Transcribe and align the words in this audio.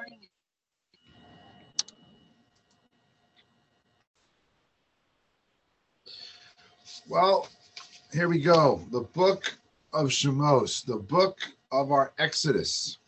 morning. 0.00 0.20
Well, 7.08 7.48
here 8.12 8.28
we 8.28 8.40
go. 8.40 8.82
The 8.92 9.00
book 9.00 9.58
of 9.92 10.06
Shemos, 10.06 10.84
the 10.86 10.96
book 10.96 11.40
of 11.72 11.92
our 11.92 12.12
Exodus. 12.18 12.98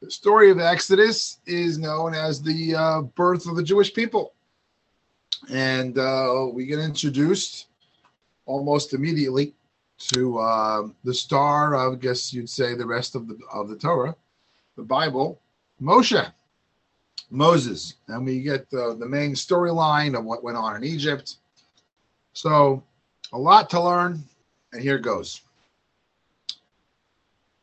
The 0.00 0.10
story 0.10 0.50
of 0.50 0.58
Exodus 0.58 1.40
is 1.46 1.78
known 1.78 2.14
as 2.14 2.40
the 2.40 2.74
uh, 2.74 3.00
birth 3.02 3.46
of 3.46 3.56
the 3.56 3.62
Jewish 3.62 3.92
people. 3.92 4.32
And 5.50 5.98
uh, 5.98 6.46
we 6.52 6.66
get 6.66 6.78
introduced 6.78 7.66
almost 8.46 8.94
immediately 8.94 9.54
to 10.14 10.38
uh, 10.38 10.88
the 11.04 11.14
star 11.14 11.74
of, 11.74 11.94
I 11.94 11.96
guess 11.96 12.32
you'd 12.32 12.48
say, 12.48 12.74
the 12.74 12.86
rest 12.86 13.14
of 13.14 13.28
the 13.28 13.38
of 13.52 13.68
the 13.68 13.76
Torah, 13.76 14.16
the 14.76 14.82
Bible, 14.82 15.40
Moshe, 15.80 16.32
Moses, 17.30 17.94
and 18.08 18.24
we 18.24 18.40
get 18.40 18.70
the, 18.70 18.96
the 18.98 19.08
main 19.08 19.32
storyline 19.32 20.16
of 20.16 20.24
what 20.24 20.44
went 20.44 20.56
on 20.56 20.76
in 20.76 20.84
Egypt. 20.84 21.36
So, 22.32 22.82
a 23.32 23.38
lot 23.38 23.70
to 23.70 23.80
learn, 23.80 24.22
and 24.72 24.82
here 24.82 24.98
goes. 24.98 25.40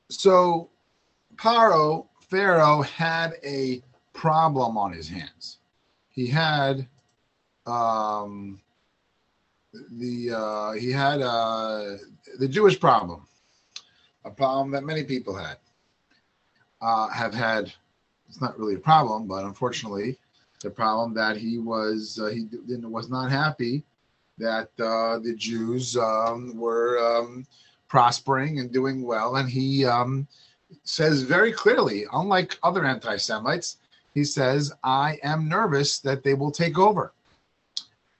So, 0.09 0.69
Paro, 1.35 2.07
Pharaoh, 2.29 2.81
had 2.81 3.33
a 3.43 3.81
problem 4.13 4.77
on 4.77 4.91
his 4.91 5.07
hands. 5.07 5.57
He 6.09 6.27
had 6.27 6.87
um, 7.65 8.59
the 9.73 10.31
uh, 10.31 10.71
he 10.73 10.91
had 10.91 11.21
uh, 11.21 11.97
the 12.37 12.47
Jewish 12.47 12.79
problem, 12.79 13.25
a 14.25 14.31
problem 14.31 14.71
that 14.71 14.83
many 14.83 15.03
people 15.03 15.35
had 15.35 15.57
uh, 16.81 17.07
have 17.09 17.33
had. 17.33 17.71
It's 18.31 18.39
not 18.39 18.57
really 18.57 18.75
a 18.75 18.79
problem, 18.79 19.27
but 19.27 19.43
unfortunately, 19.43 20.17
the 20.61 20.69
problem 20.69 21.13
that 21.15 21.35
he 21.35 21.59
was 21.59 22.17
uh, 22.17 22.27
he 22.27 22.43
didn't 22.43 22.89
was 22.89 23.09
not 23.09 23.29
happy 23.29 23.83
that 24.37 24.69
uh, 24.79 25.19
the 25.19 25.35
Jews 25.35 25.97
um, 25.97 26.55
were 26.55 26.97
um, 26.97 27.45
prospering 27.89 28.59
and 28.59 28.71
doing 28.71 29.03
well, 29.03 29.35
and 29.35 29.49
he 29.49 29.83
um, 29.83 30.25
says 30.85 31.23
very 31.23 31.51
clearly, 31.51 32.05
unlike 32.13 32.57
other 32.63 32.85
anti-Semites, 32.85 33.79
he 34.13 34.23
says, 34.23 34.71
"I 34.81 35.19
am 35.23 35.49
nervous 35.49 35.99
that 35.99 36.23
they 36.23 36.33
will 36.33 36.51
take 36.51 36.79
over." 36.79 37.11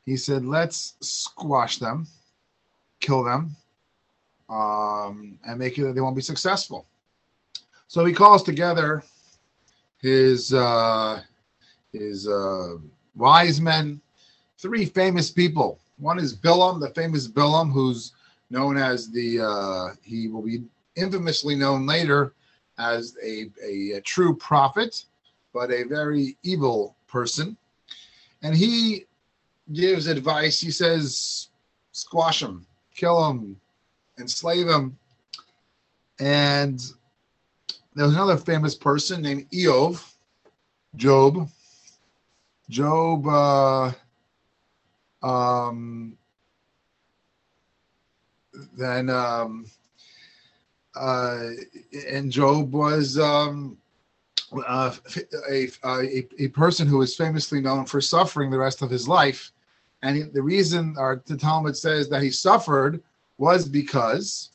He 0.06 0.18
said, 0.18 0.44
"Let's 0.44 0.96
squash 1.00 1.78
them, 1.78 2.06
kill 3.00 3.23
them, 3.23 3.56
um, 4.50 5.40
and 5.48 5.58
make 5.58 5.78
it 5.78 5.84
that 5.84 5.96
they 5.96 6.02
won't 6.02 6.18
be 6.18 6.22
successful." 6.22 6.86
So 7.88 8.03
he 8.03 8.12
calls 8.12 8.44
together 8.44 9.06
his 10.02 10.54
uh, 10.54 11.22
his 11.94 12.28
uh, 12.28 12.76
wise 13.16 13.62
men, 13.62 14.02
three 14.58 14.86
famous 14.86 15.30
people. 15.30 15.80
One 15.98 16.20
is 16.20 16.36
Bilam, 16.36 16.80
the 16.80 16.90
famous 16.90 17.28
Bilam, 17.28 17.72
who's 17.72 18.14
known 18.50 18.78
as 18.78 19.10
the 19.12 19.42
uh, 19.42 19.96
he 20.02 20.28
will 20.28 20.42
be 20.42 20.64
infamously 20.96 21.56
known 21.56 21.86
later 21.86 22.34
as 22.78 23.16
a, 23.24 23.50
a, 23.64 23.98
a 23.98 24.02
true 24.02 24.36
prophet, 24.36 25.06
but 25.54 25.72
a 25.72 25.84
very 25.84 26.38
evil 26.44 26.96
person. 27.08 27.56
And 28.42 28.56
he 28.56 29.06
gives 29.74 30.08
advice. 30.08 30.60
He 30.60 30.72
says, 30.72 31.50
squash 31.92 32.42
him, 32.42 32.66
kill 32.96 33.30
him, 33.30 33.60
enslave 34.20 34.68
him. 34.68 34.98
And 36.20 36.82
there 37.94 38.06
was 38.06 38.16
another 38.16 38.38
famous 38.38 38.75
person 38.75 39.22
named 39.22 39.50
Iyov, 39.52 40.03
Job. 40.95 41.50
Job, 42.70 43.28
uh, 43.28 43.92
um, 45.22 46.17
then, 48.78 49.09
um, 49.09 49.66
uh, 50.96 51.47
and 52.07 52.31
Job 52.31 52.74
was 52.74 53.19
um, 53.19 53.78
uh, 54.66 54.96
a, 55.50 55.68
a, 55.84 56.28
a 56.40 56.47
person 56.50 56.88
who 56.88 56.97
was 56.97 57.16
famously 57.16 57.62
known 57.62 57.85
for 57.85 58.00
suffering 58.00 58.51
the 58.51 58.57
rest 58.57 58.81
of 58.81 58.90
his 58.90 59.07
life. 59.07 59.51
And 60.01 60.18
he, 60.18 60.24
the 60.24 60.41
reason 60.41 60.96
our 60.97 61.22
the 61.25 61.38
Talmud 61.38 61.78
says 61.78 62.09
that 62.09 62.24
he 62.24 62.31
suffered 62.31 63.03
was 63.38 63.68
because 63.68 64.50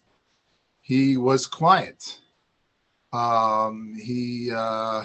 he 0.80 1.16
was 1.16 1.46
quiet. 1.46 2.18
Um, 3.16 3.94
he 3.94 4.50
uh, 4.54 5.04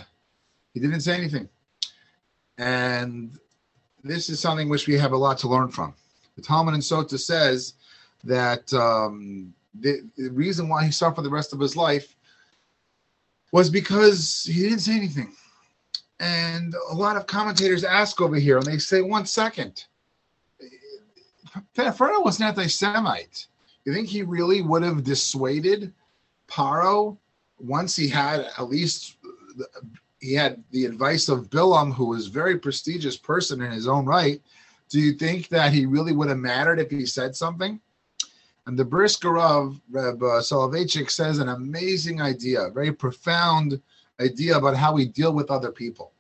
he 0.74 0.80
didn't 0.80 1.02
say 1.02 1.16
anything, 1.16 1.48
and 2.58 3.38
this 4.04 4.30
is 4.30 4.40
something 4.40 4.70
which 4.70 4.88
we 4.88 4.98
have 4.98 5.14
a 5.14 5.18
lot 5.18 5.38
to 5.40 5.48
learn 5.48 5.70
from. 5.70 5.94
The 6.36 6.42
Talmud 6.42 6.74
and 6.74 6.84
Sota 6.84 7.20
says 7.20 7.74
that 8.24 8.74
um, 8.74 9.54
the, 9.80 10.02
the 10.18 10.30
reason 10.30 10.68
why 10.70 10.86
he 10.86 10.92
suffered 10.92 11.24
the 11.24 11.30
rest 11.30 11.54
of 11.54 11.60
his 11.60 11.76
life 11.76 12.16
was 13.52 13.70
because 13.70 14.44
he 14.44 14.62
didn't 14.62 14.80
say 14.80 14.96
anything. 14.96 15.34
And 16.20 16.76
a 16.90 16.96
lot 16.96 17.18
of 17.18 17.28
commentators 17.28 17.84
ask 17.84 18.22
over 18.22 18.36
here, 18.36 18.58
and 18.58 18.66
they 18.66 18.78
say, 18.78 19.02
one 19.02 19.26
second, 19.26 19.86
Pharaoh 21.74 22.22
was 22.22 22.40
an 22.40 22.46
anti-Semite. 22.48 23.48
You 23.86 23.94
think 23.94 24.08
he 24.08 24.22
really 24.22 24.62
would 24.62 24.84
have 24.84 25.04
dissuaded 25.04 25.94
Paro 26.48 27.18
once 27.64 27.96
he 27.96 28.08
had 28.08 28.48
at 28.58 28.70
least 28.70 29.18
he 30.20 30.34
had 30.34 30.64
the 30.72 30.86
advice 30.86 31.30
of 31.30 31.50
Bilam, 31.50 31.94
who 31.94 32.06
was 32.06 32.28
a 32.28 32.32
very 32.32 32.58
prestigious 32.58 33.18
person 33.18 33.62
in 33.62 33.72
his 33.72 33.88
own 33.88 34.06
right. 34.06 34.42
Do 34.90 35.00
you 35.00 35.14
think 35.14 35.48
that 35.50 35.74
he 35.74 35.86
really 35.86 36.14
would 36.14 36.30
have 36.30 36.38
mattered 36.38 36.80
if 36.80 36.92
he 36.92 37.06
said 37.06 37.36
something? 37.36 37.80
And 38.68 38.78
the 38.78 38.86
Brisker 38.86 39.40
of 39.40 39.82
Reb 39.90 40.22
uh, 40.22 40.42
Soloveitchik 40.42 41.10
says 41.10 41.40
an 41.40 41.50
amazing 41.50 42.22
idea, 42.22 42.70
very 42.70 42.92
profound 42.92 43.82
idea 44.20 44.58
about 44.58 44.78
how 44.78 44.94
we 44.94 45.06
deal 45.06 45.34
with 45.34 45.50
other 45.50 45.72
people. 45.72 46.12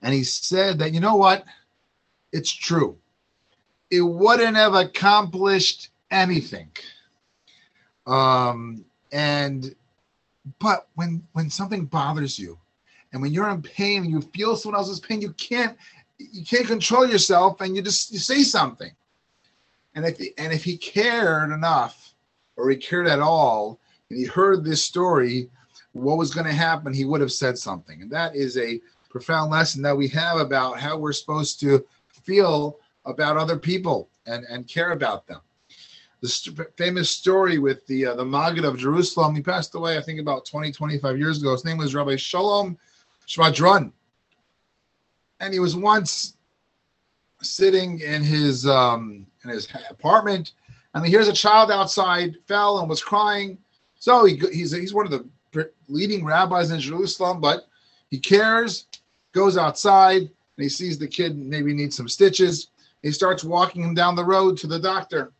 And 0.00 0.14
he 0.14 0.24
said 0.24 0.78
that, 0.78 0.94
you 0.94 1.00
know 1.00 1.16
what? 1.16 1.44
It's 2.32 2.50
true. 2.50 2.96
It 3.90 4.00
wouldn't 4.00 4.56
have 4.56 4.74
accomplished 4.74 5.90
anything. 6.10 6.70
Um, 8.06 8.84
and 9.12 9.74
but 10.58 10.88
when 10.94 11.22
when 11.32 11.50
something 11.50 11.86
bothers 11.86 12.38
you 12.38 12.58
and 13.12 13.22
when 13.22 13.32
you're 13.32 13.48
in 13.50 13.62
pain 13.62 14.04
and 14.04 14.10
you 14.10 14.20
feel 14.20 14.56
someone 14.56 14.78
else's 14.78 15.00
pain, 15.00 15.20
you 15.20 15.32
can't 15.32 15.76
you 16.18 16.44
can't 16.44 16.66
control 16.66 17.06
yourself 17.06 17.60
and 17.60 17.76
you 17.76 17.82
just 17.82 18.12
you 18.12 18.18
say 18.18 18.42
something. 18.42 18.90
And 19.94 20.04
if 20.04 20.18
he, 20.18 20.32
and 20.38 20.52
if 20.52 20.62
he 20.62 20.76
cared 20.76 21.50
enough 21.50 22.14
or 22.56 22.68
he 22.70 22.76
cared 22.76 23.06
at 23.06 23.20
all 23.20 23.80
and 24.10 24.18
he 24.18 24.26
heard 24.26 24.64
this 24.64 24.84
story, 24.84 25.48
what 25.92 26.18
was 26.18 26.34
going 26.34 26.46
to 26.46 26.52
happen, 26.52 26.92
he 26.92 27.04
would 27.04 27.20
have 27.20 27.32
said 27.32 27.58
something. 27.58 28.02
And 28.02 28.10
that 28.10 28.36
is 28.36 28.58
a 28.58 28.80
profound 29.08 29.50
lesson 29.50 29.82
that 29.82 29.96
we 29.96 30.08
have 30.08 30.38
about 30.38 30.78
how 30.78 30.98
we're 30.98 31.12
supposed 31.12 31.58
to 31.60 31.84
feel 32.24 32.78
about 33.06 33.36
other 33.36 33.56
people 33.56 34.10
and, 34.26 34.44
and 34.50 34.68
care 34.68 34.92
about 34.92 35.26
them. 35.26 35.40
The 36.22 36.28
st- 36.28 36.76
famous 36.76 37.10
story 37.10 37.58
with 37.58 37.86
the 37.86 38.06
uh, 38.06 38.14
the 38.14 38.24
Maggid 38.24 38.64
of 38.64 38.78
Jerusalem, 38.78 39.34
he 39.34 39.42
passed 39.42 39.74
away, 39.74 39.98
I 39.98 40.02
think, 40.02 40.20
about 40.20 40.46
20, 40.46 40.72
25 40.72 41.18
years 41.18 41.40
ago. 41.40 41.52
His 41.52 41.64
name 41.64 41.76
was 41.76 41.94
Rabbi 41.94 42.16
Shalom 42.16 42.78
Shvadron. 43.28 43.92
And 45.40 45.52
he 45.52 45.60
was 45.60 45.76
once 45.76 46.36
sitting 47.42 48.00
in 48.00 48.22
his 48.22 48.66
um, 48.66 49.26
in 49.44 49.50
his 49.50 49.68
apartment, 49.90 50.52
and 50.94 51.04
he 51.04 51.10
hears 51.10 51.28
a 51.28 51.32
child 51.32 51.70
outside 51.70 52.36
fell 52.46 52.78
and 52.78 52.88
was 52.88 53.02
crying. 53.02 53.58
So 53.98 54.24
he, 54.24 54.36
he's 54.52 54.72
he's 54.72 54.94
one 54.94 55.06
of 55.06 55.12
the 55.12 55.70
leading 55.88 56.24
rabbis 56.24 56.70
in 56.70 56.80
Jerusalem, 56.80 57.40
but 57.40 57.66
he 58.10 58.18
cares, 58.18 58.86
goes 59.32 59.56
outside, 59.56 60.22
and 60.22 60.30
he 60.56 60.68
sees 60.68 60.98
the 60.98 61.08
kid 61.08 61.36
maybe 61.36 61.72
needs 61.72 61.96
some 61.96 62.08
stitches. 62.08 62.68
He 63.02 63.12
starts 63.12 63.44
walking 63.44 63.82
him 63.82 63.94
down 63.94 64.16
the 64.16 64.24
road 64.24 64.56
to 64.58 64.66
the 64.66 64.78
doctor, 64.78 65.32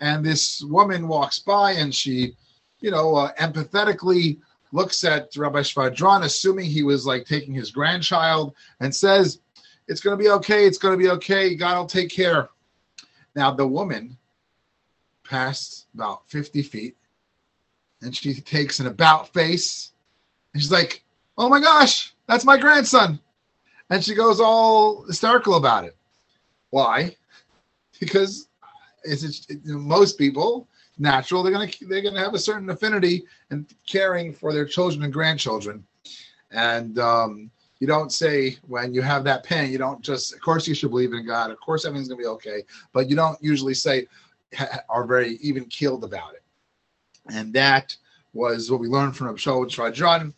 and 0.00 0.24
this 0.24 0.62
woman 0.62 1.08
walks 1.08 1.38
by, 1.38 1.72
and 1.72 1.94
she, 1.94 2.36
you 2.80 2.90
know, 2.90 3.14
uh, 3.14 3.32
empathetically 3.34 4.38
looks 4.72 5.04
at 5.04 5.34
Rabbi 5.36 5.60
Shvadron, 5.60 6.24
assuming 6.24 6.66
he 6.66 6.82
was 6.82 7.06
like 7.06 7.26
taking 7.26 7.54
his 7.54 7.70
grandchild, 7.70 8.54
and 8.80 8.94
says, 8.94 9.40
It's 9.86 10.00
going 10.00 10.16
to 10.16 10.22
be 10.22 10.30
okay. 10.30 10.66
It's 10.66 10.78
going 10.78 10.98
to 10.98 11.02
be 11.02 11.10
okay. 11.10 11.54
God 11.54 11.78
will 11.78 11.86
take 11.86 12.10
care. 12.10 12.48
Now, 13.36 13.50
the 13.50 13.66
woman 13.66 14.16
passed 15.24 15.86
about 15.94 16.28
50 16.28 16.62
feet 16.62 16.96
and 18.02 18.14
she 18.14 18.34
takes 18.34 18.80
an 18.80 18.86
about 18.86 19.32
face 19.32 19.92
and 20.52 20.62
she's 20.62 20.72
like, 20.72 21.02
Oh 21.36 21.48
my 21.48 21.60
gosh, 21.60 22.14
that's 22.28 22.44
my 22.44 22.58
grandson. 22.58 23.18
And 23.90 24.04
she 24.04 24.14
goes 24.14 24.40
all 24.40 25.04
hysterical 25.04 25.54
about 25.54 25.84
it. 25.84 25.96
Why? 26.70 27.16
Because 27.98 28.48
it's, 29.04 29.46
it, 29.48 29.64
most 29.66 30.18
people 30.18 30.68
natural. 30.98 31.42
They're 31.42 31.52
gonna 31.52 31.70
they're 31.88 32.02
gonna 32.02 32.20
have 32.20 32.34
a 32.34 32.38
certain 32.38 32.70
affinity 32.70 33.24
and 33.50 33.66
caring 33.86 34.32
for 34.32 34.52
their 34.52 34.66
children 34.66 35.04
and 35.04 35.12
grandchildren, 35.12 35.84
And 36.50 36.98
um, 36.98 37.50
you 37.80 37.86
don't 37.86 38.12
say 38.12 38.56
when 38.66 38.94
you 38.94 39.02
have 39.02 39.24
that 39.24 39.44
pain, 39.44 39.70
you 39.70 39.78
don't 39.78 40.00
just, 40.00 40.32
of 40.32 40.40
course, 40.40 40.66
you 40.66 40.74
should 40.74 40.90
believe 40.90 41.12
in 41.12 41.26
God. 41.26 41.50
Of 41.50 41.60
course, 41.60 41.84
everything's 41.84 42.08
going 42.08 42.18
to 42.18 42.22
be 42.22 42.28
okay. 42.28 42.62
But 42.92 43.10
you 43.10 43.16
don't 43.16 43.36
usually 43.42 43.74
say, 43.74 44.06
are 44.88 45.06
very 45.06 45.36
even 45.42 45.64
keeled 45.66 46.04
about 46.04 46.34
it. 46.34 46.42
And 47.30 47.52
that 47.54 47.96
was 48.32 48.70
what 48.70 48.80
we 48.80 48.88
learned 48.88 49.16
from 49.16 49.36
Shalom 49.36 49.68
Shvadron. 49.68 50.32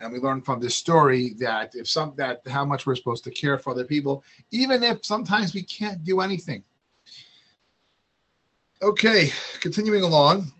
And 0.00 0.12
we 0.12 0.18
learned 0.18 0.44
from 0.46 0.60
this 0.60 0.74
story 0.74 1.34
that 1.38 1.74
if 1.74 1.86
some 1.86 2.14
that 2.16 2.40
how 2.48 2.64
much 2.64 2.86
we're 2.86 2.96
supposed 2.96 3.22
to 3.24 3.30
care 3.30 3.58
for 3.58 3.70
other 3.70 3.84
people, 3.84 4.24
even 4.50 4.82
if 4.82 5.04
sometimes 5.04 5.54
we 5.54 5.62
can't 5.62 6.02
do 6.04 6.20
anything. 6.20 6.64
Okay, 8.82 9.30
continuing 9.60 10.02
along. 10.02 10.50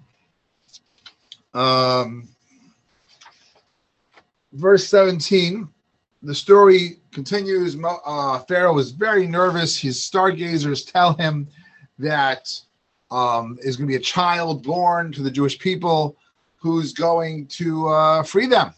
Um, 1.55 2.29
verse 4.53 4.87
17, 4.89 5.67
the 6.23 6.35
story 6.35 6.99
continues. 7.13 7.79
Uh, 7.83 8.41
Pharaoh 8.41 8.77
is 8.77 8.91
very 8.91 9.27
nervous. 9.27 9.79
His 9.79 10.03
stargazers 10.03 10.85
tell 10.85 11.15
him 11.15 11.49
that 11.99 12.61
um, 13.11 13.59
is 13.63 13.79
going 13.79 13.89
to 13.89 13.93
be 13.93 13.97
a 13.97 14.05
child 14.05 14.65
born 14.65 15.13
to 15.13 15.23
the 15.23 15.31
Jewish 15.31 15.59
people 15.59 16.15
who's 16.57 16.93
going 16.93 17.47
to 17.47 17.89
uh, 17.89 18.23
free 18.23 18.47
them. 18.47 18.75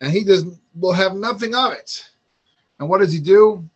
And 0.00 0.10
he 0.10 0.24
does 0.24 0.46
will 0.74 0.94
have 0.94 1.14
nothing 1.14 1.54
of 1.54 1.74
it. 1.74 2.08
And 2.78 2.88
what 2.88 3.00
does 3.02 3.12
he 3.12 3.20
do? 3.20 3.68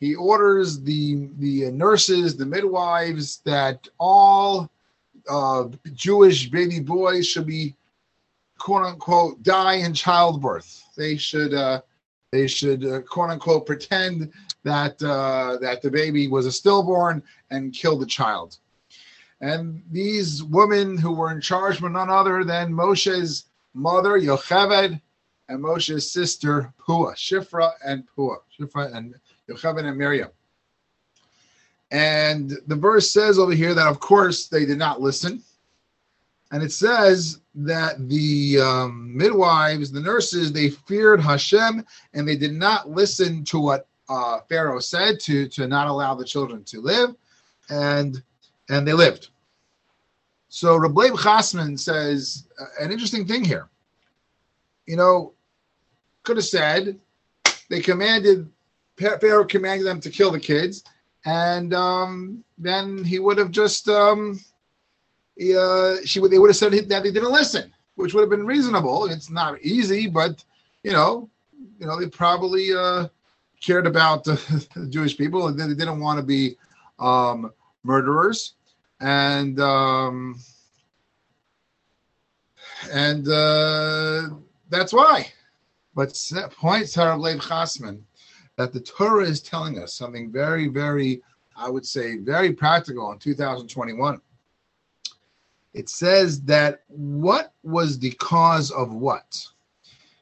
He 0.00 0.14
orders 0.14 0.80
the 0.80 1.28
the 1.38 1.70
nurses, 1.70 2.36
the 2.36 2.46
midwives, 2.46 3.38
that 3.44 3.88
all 3.98 4.70
uh, 5.28 5.64
Jewish 5.92 6.48
baby 6.48 6.80
boys 6.80 7.26
should 7.26 7.46
be 7.46 7.74
quote 8.58 8.86
unquote 8.86 9.42
die 9.42 9.74
in 9.74 9.92
childbirth. 9.94 10.84
They 10.96 11.16
should 11.16 11.52
uh, 11.52 11.80
they 12.30 12.46
should 12.46 12.84
uh, 12.84 13.00
quote 13.02 13.30
unquote 13.30 13.66
pretend 13.66 14.32
that 14.64 15.02
uh, 15.02 15.58
that 15.60 15.82
the 15.82 15.90
baby 15.90 16.28
was 16.28 16.46
a 16.46 16.52
stillborn 16.52 17.22
and 17.50 17.72
kill 17.72 17.98
the 17.98 18.06
child. 18.06 18.58
And 19.40 19.82
these 19.90 20.42
women 20.42 20.98
who 20.98 21.12
were 21.12 21.30
in 21.30 21.40
charge 21.40 21.80
were 21.80 21.88
none 21.88 22.10
other 22.10 22.44
than 22.44 22.72
Moshe's 22.72 23.44
mother 23.72 24.18
Yocheved 24.18 25.00
and 25.48 25.62
Moshe's 25.62 26.10
sister 26.10 26.72
Pua, 26.80 27.14
Shifra 27.14 27.72
and 27.84 28.04
Pua, 28.16 28.38
Shifra 28.58 28.94
and 28.94 29.14
Yocheved 29.48 29.84
and 29.84 29.96
Miriam. 29.96 30.30
And 31.90 32.52
the 32.66 32.76
verse 32.76 33.10
says 33.10 33.38
over 33.38 33.52
here 33.52 33.74
that, 33.74 33.86
of 33.86 33.98
course, 33.98 34.46
they 34.46 34.66
did 34.66 34.78
not 34.78 35.00
listen. 35.00 35.42
And 36.50 36.62
it 36.62 36.72
says 36.72 37.40
that 37.54 38.08
the 38.08 38.58
um, 38.60 39.16
midwives, 39.16 39.90
the 39.90 40.00
nurses, 40.00 40.52
they 40.52 40.70
feared 40.70 41.20
Hashem 41.20 41.84
and 42.14 42.28
they 42.28 42.36
did 42.36 42.52
not 42.52 42.88
listen 42.88 43.44
to 43.44 43.58
what 43.58 43.86
uh, 44.08 44.40
Pharaoh 44.48 44.80
said 44.80 45.20
to, 45.20 45.48
to 45.48 45.66
not 45.66 45.88
allow 45.88 46.14
the 46.14 46.24
children 46.24 46.64
to 46.64 46.80
live. 46.80 47.14
And 47.70 48.22
and 48.70 48.86
they 48.86 48.92
lived. 48.92 49.28
So 50.48 50.76
Reb 50.76 50.96
Leib 50.96 51.18
Chasman 51.18 51.76
says 51.76 52.46
uh, 52.60 52.84
an 52.84 52.90
interesting 52.90 53.26
thing 53.26 53.44
here. 53.44 53.68
You 54.86 54.96
know, 54.96 55.32
could 56.22 56.36
have 56.36 56.46
said 56.46 56.98
they 57.68 57.80
commanded 57.80 58.50
Pharaoh 58.98 59.44
commanded 59.44 59.86
them 59.86 60.00
to 60.00 60.10
kill 60.10 60.30
the 60.30 60.40
kids, 60.40 60.84
and 61.24 61.72
um, 61.74 62.44
then 62.56 63.04
he 63.04 63.18
would 63.18 63.38
have 63.38 63.50
just 63.50 63.88
um, 63.88 64.40
he, 65.36 65.56
uh, 65.56 65.96
she 66.04 66.20
would 66.20 66.30
they 66.30 66.38
would 66.38 66.50
have 66.50 66.56
said 66.56 66.72
that 66.72 66.88
they 66.88 67.10
didn't 67.10 67.32
listen, 67.32 67.72
which 67.94 68.14
would 68.14 68.22
have 68.22 68.30
been 68.30 68.46
reasonable. 68.46 69.06
It's 69.06 69.30
not 69.30 69.60
easy, 69.62 70.06
but 70.08 70.44
you 70.82 70.92
know, 70.92 71.30
you 71.78 71.86
know 71.86 71.98
they 72.00 72.08
probably 72.08 72.72
uh, 72.72 73.08
cared 73.64 73.86
about 73.86 74.24
the 74.24 74.86
Jewish 74.90 75.16
people 75.16 75.48
and 75.48 75.58
they 75.58 75.66
didn't 75.68 76.00
want 76.00 76.18
to 76.18 76.24
be 76.24 76.56
um, 76.98 77.52
murderers 77.84 78.54
and 79.00 79.60
um, 79.60 80.38
and 82.92 83.28
uh, 83.28 84.28
that's 84.68 84.92
why. 84.92 85.32
But 85.94 86.10
points 86.52 86.96
Harav 86.96 87.48
Chasman 87.48 88.04
that 88.58 88.72
the 88.72 88.80
Torah 88.80 89.24
is 89.24 89.40
telling 89.40 89.78
us 89.78 89.94
something 89.94 90.32
very, 90.32 90.66
very, 90.66 91.22
I 91.56 91.70
would 91.70 91.86
say, 91.86 92.18
very 92.18 92.52
practical 92.52 93.12
in 93.12 93.18
2021. 93.20 94.20
It 95.74 95.88
says 95.88 96.40
that 96.42 96.82
what 96.88 97.52
was 97.62 98.00
the 98.00 98.10
cause 98.10 98.72
of 98.72 98.92
what? 98.92 99.46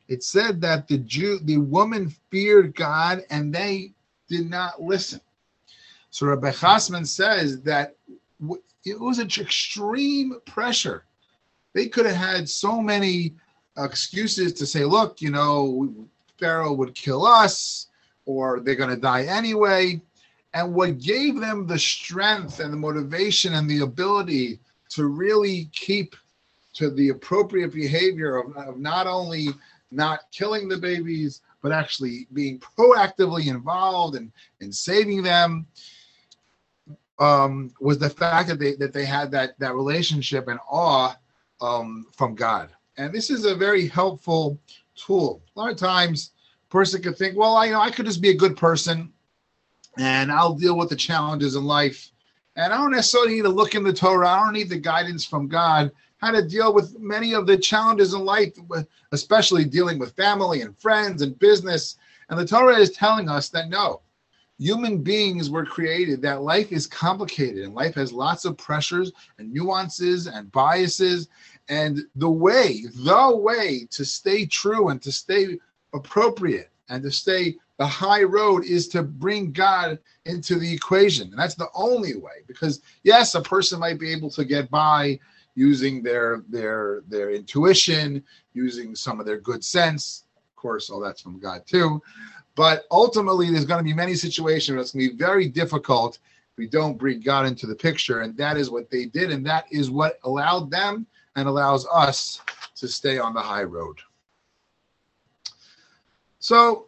It 0.08 0.22
said 0.22 0.60
that 0.60 0.86
the 0.86 0.98
Jew, 0.98 1.38
the 1.44 1.56
woman 1.56 2.14
feared 2.30 2.76
God 2.76 3.24
and 3.30 3.54
they 3.54 3.92
did 4.28 4.50
not 4.50 4.82
listen. 4.82 5.22
So 6.10 6.26
Rabbi 6.26 6.50
Chasman 6.50 7.06
says 7.06 7.62
that 7.62 7.96
it 8.84 9.00
was 9.00 9.18
an 9.18 9.28
extreme 9.28 10.34
pressure. 10.44 11.04
They 11.72 11.88
could 11.88 12.04
have 12.04 12.16
had 12.16 12.50
so 12.50 12.82
many 12.82 13.34
excuses 13.78 14.52
to 14.54 14.66
say, 14.66 14.84
look, 14.84 15.22
you 15.22 15.30
know, 15.30 15.94
Pharaoh 16.38 16.74
would 16.74 16.94
kill 16.94 17.24
us, 17.24 17.88
or 18.26 18.61
they're 18.61 18.75
going 18.75 18.90
to 18.90 18.96
die 19.00 19.25
anyway. 19.25 20.00
And 20.52 20.75
what 20.75 20.99
gave 20.99 21.40
them 21.40 21.67
the 21.67 21.78
strength 21.78 22.61
and 22.61 22.73
the 22.73 22.76
motivation 22.76 23.55
and 23.55 23.69
the 23.69 23.81
ability 23.81 24.58
to 24.90 25.06
really 25.06 25.69
keep 25.73 26.14
to 26.75 26.90
the 26.90 27.08
appropriate 27.08 27.73
behavior 27.73 28.37
of, 28.37 28.56
of 28.56 28.78
not 28.78 29.06
only 29.06 29.49
not 29.90 30.31
killing 30.32 30.69
the 30.69 30.76
babies, 30.76 31.40
but 31.62 31.73
actually 31.73 32.26
being 32.32 32.61
proactively 32.61 33.49
involved 33.49 34.17
and 34.17 34.31
in 34.61 34.72
saving 34.72 35.22
them 35.22 35.67
um, 37.19 37.72
was 37.81 37.99
the 37.99 38.11
fact 38.11 38.49
that 38.49 38.58
they 38.58 38.75
that 38.76 38.93
they 38.93 39.05
had 39.05 39.31
that 39.31 39.58
that 39.58 39.75
relationship 39.75 40.49
and 40.49 40.61
awe 40.70 41.17
um, 41.61 42.06
from 42.12 42.34
God. 42.34 42.70
And 42.99 43.12
this 43.12 43.31
is 43.31 43.44
a 43.44 43.55
very 43.55 43.87
helpful 43.87 44.58
tool. 44.94 45.43
A 45.56 45.61
lot 45.61 45.70
of 45.70 45.76
times, 45.76 46.32
person 46.76 47.00
could 47.00 47.17
think, 47.17 47.38
well, 47.38 47.56
I 47.56 47.67
you 47.67 47.73
know 47.73 47.81
I 47.81 47.90
could 47.90 48.05
just 48.05 48.20
be 48.20 48.31
a 48.31 48.37
good 48.37 48.56
person, 48.56 49.11
and 49.99 50.31
I'll 50.31 50.55
deal 50.55 50.76
with 50.76 50.90
the 50.90 50.96
challenges 50.96 51.56
in 51.56 51.64
life, 51.64 52.11
and 52.55 52.73
I 52.73 52.76
don't 52.76 52.90
necessarily 52.90 53.37
need 53.37 53.43
to 53.43 53.49
look 53.49 53.75
in 53.75 53.82
the 53.82 53.93
Torah. 53.93 54.28
I 54.28 54.44
don't 54.44 54.52
need 54.52 54.69
the 54.69 54.78
guidance 54.78 55.25
from 55.25 55.49
God 55.49 55.90
how 56.19 56.31
to 56.31 56.46
deal 56.46 56.73
with 56.73 56.99
many 56.99 57.34
of 57.34 57.46
the 57.46 57.56
challenges 57.56 58.14
in 58.14 58.25
life, 58.25 58.52
especially 59.12 59.64
dealing 59.64 59.99
with 59.99 60.17
family 60.17 60.62
and 60.62 60.78
friends 60.78 61.23
and 61.23 61.38
business. 61.38 61.96
And 62.28 62.38
the 62.38 62.46
Torah 62.46 62.77
is 62.77 62.91
telling 62.91 63.29
us 63.29 63.48
that 63.50 63.69
no, 63.69 64.00
human 64.58 65.03
beings 65.03 65.50
were 65.50 65.67
created 65.67 66.22
that 66.22 66.43
life 66.43 66.72
is 66.72 66.86
complicated 66.86 67.65
and 67.65 67.74
life 67.74 67.94
has 67.94 68.12
lots 68.12 68.44
of 68.44 68.56
pressures 68.56 69.12
and 69.39 69.53
nuances 69.53 70.27
and 70.27 70.50
biases 70.53 71.29
and 71.69 72.00
the 72.17 72.31
way 72.31 72.84
the 72.94 73.36
way 73.36 73.86
to 73.91 74.05
stay 74.05 74.46
true 74.46 74.89
and 74.89 75.03
to 75.03 75.12
stay 75.12 75.58
appropriate 75.93 76.70
and 76.88 77.02
to 77.02 77.10
stay 77.10 77.56
the 77.78 77.86
high 77.86 78.22
road 78.22 78.64
is 78.64 78.88
to 78.88 79.02
bring 79.02 79.52
god 79.52 79.98
into 80.24 80.58
the 80.58 80.72
equation 80.72 81.28
and 81.28 81.38
that's 81.38 81.55
the 81.55 81.69
only 81.74 82.16
way 82.16 82.43
because 82.46 82.82
yes 83.02 83.34
a 83.34 83.40
person 83.40 83.78
might 83.78 83.98
be 83.98 84.12
able 84.12 84.31
to 84.31 84.44
get 84.44 84.70
by 84.70 85.19
using 85.55 86.02
their 86.02 86.43
their 86.48 87.02
their 87.08 87.31
intuition 87.31 88.22
using 88.55 88.94
some 88.94 89.20
of 89.20 89.26
their 89.26 89.38
good 89.38 89.64
sense 89.64 90.24
of 90.36 90.56
course 90.56 90.90
all 90.90 91.00
that's 91.00 91.20
from 91.20 91.38
god 91.38 91.66
too 91.66 92.00
but 92.56 92.86
ultimately, 92.90 93.50
there's 93.50 93.66
going 93.66 93.78
to 93.78 93.84
be 93.84 93.93
many 93.93 94.14
situations 94.14 94.74
where 94.74 94.81
it's 94.81 94.93
going 94.93 95.06
to 95.06 95.12
be 95.12 95.19
very 95.19 95.46
difficult 95.46 96.19
if 96.50 96.58
we 96.58 96.66
don't 96.66 96.98
bring 96.98 97.20
God 97.20 97.46
into 97.46 97.66
the 97.66 97.74
picture. 97.74 98.22
And 98.22 98.36
that 98.38 98.56
is 98.56 98.70
what 98.70 98.90
they 98.90 99.05
did. 99.05 99.31
And 99.31 99.46
that 99.46 99.66
is 99.70 99.90
what 99.90 100.19
allowed 100.24 100.70
them 100.70 101.06
and 101.36 101.46
allows 101.46 101.86
us 101.93 102.40
to 102.76 102.88
stay 102.88 103.19
on 103.19 103.34
the 103.34 103.40
high 103.40 103.62
road. 103.62 103.98
So 106.46 106.86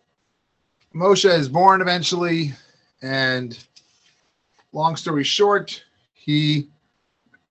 Moshe 0.95 1.29
is 1.29 1.49
born 1.49 1.81
eventually. 1.81 2.55
And 3.03 3.59
long 4.73 4.95
story 4.95 5.25
short, 5.25 5.83
he 6.15 6.69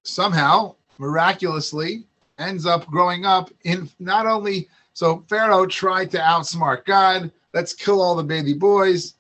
somehow 0.04 0.76
miraculously 1.00 2.06
ends 2.40 2.66
up 2.66 2.88
growing 2.88 3.26
up 3.26 3.52
in 3.66 3.90
not 4.00 4.26
only 4.26 4.70
so 4.94 5.26
Pharaoh 5.28 5.66
tried 5.66 6.10
to 6.12 6.18
outsmart 6.18 6.86
God, 6.86 7.30
let's 7.54 7.74
kill 7.74 8.02
all 8.02 8.16
the 8.16 8.24
baby 8.24 8.54
boys. 8.54 9.16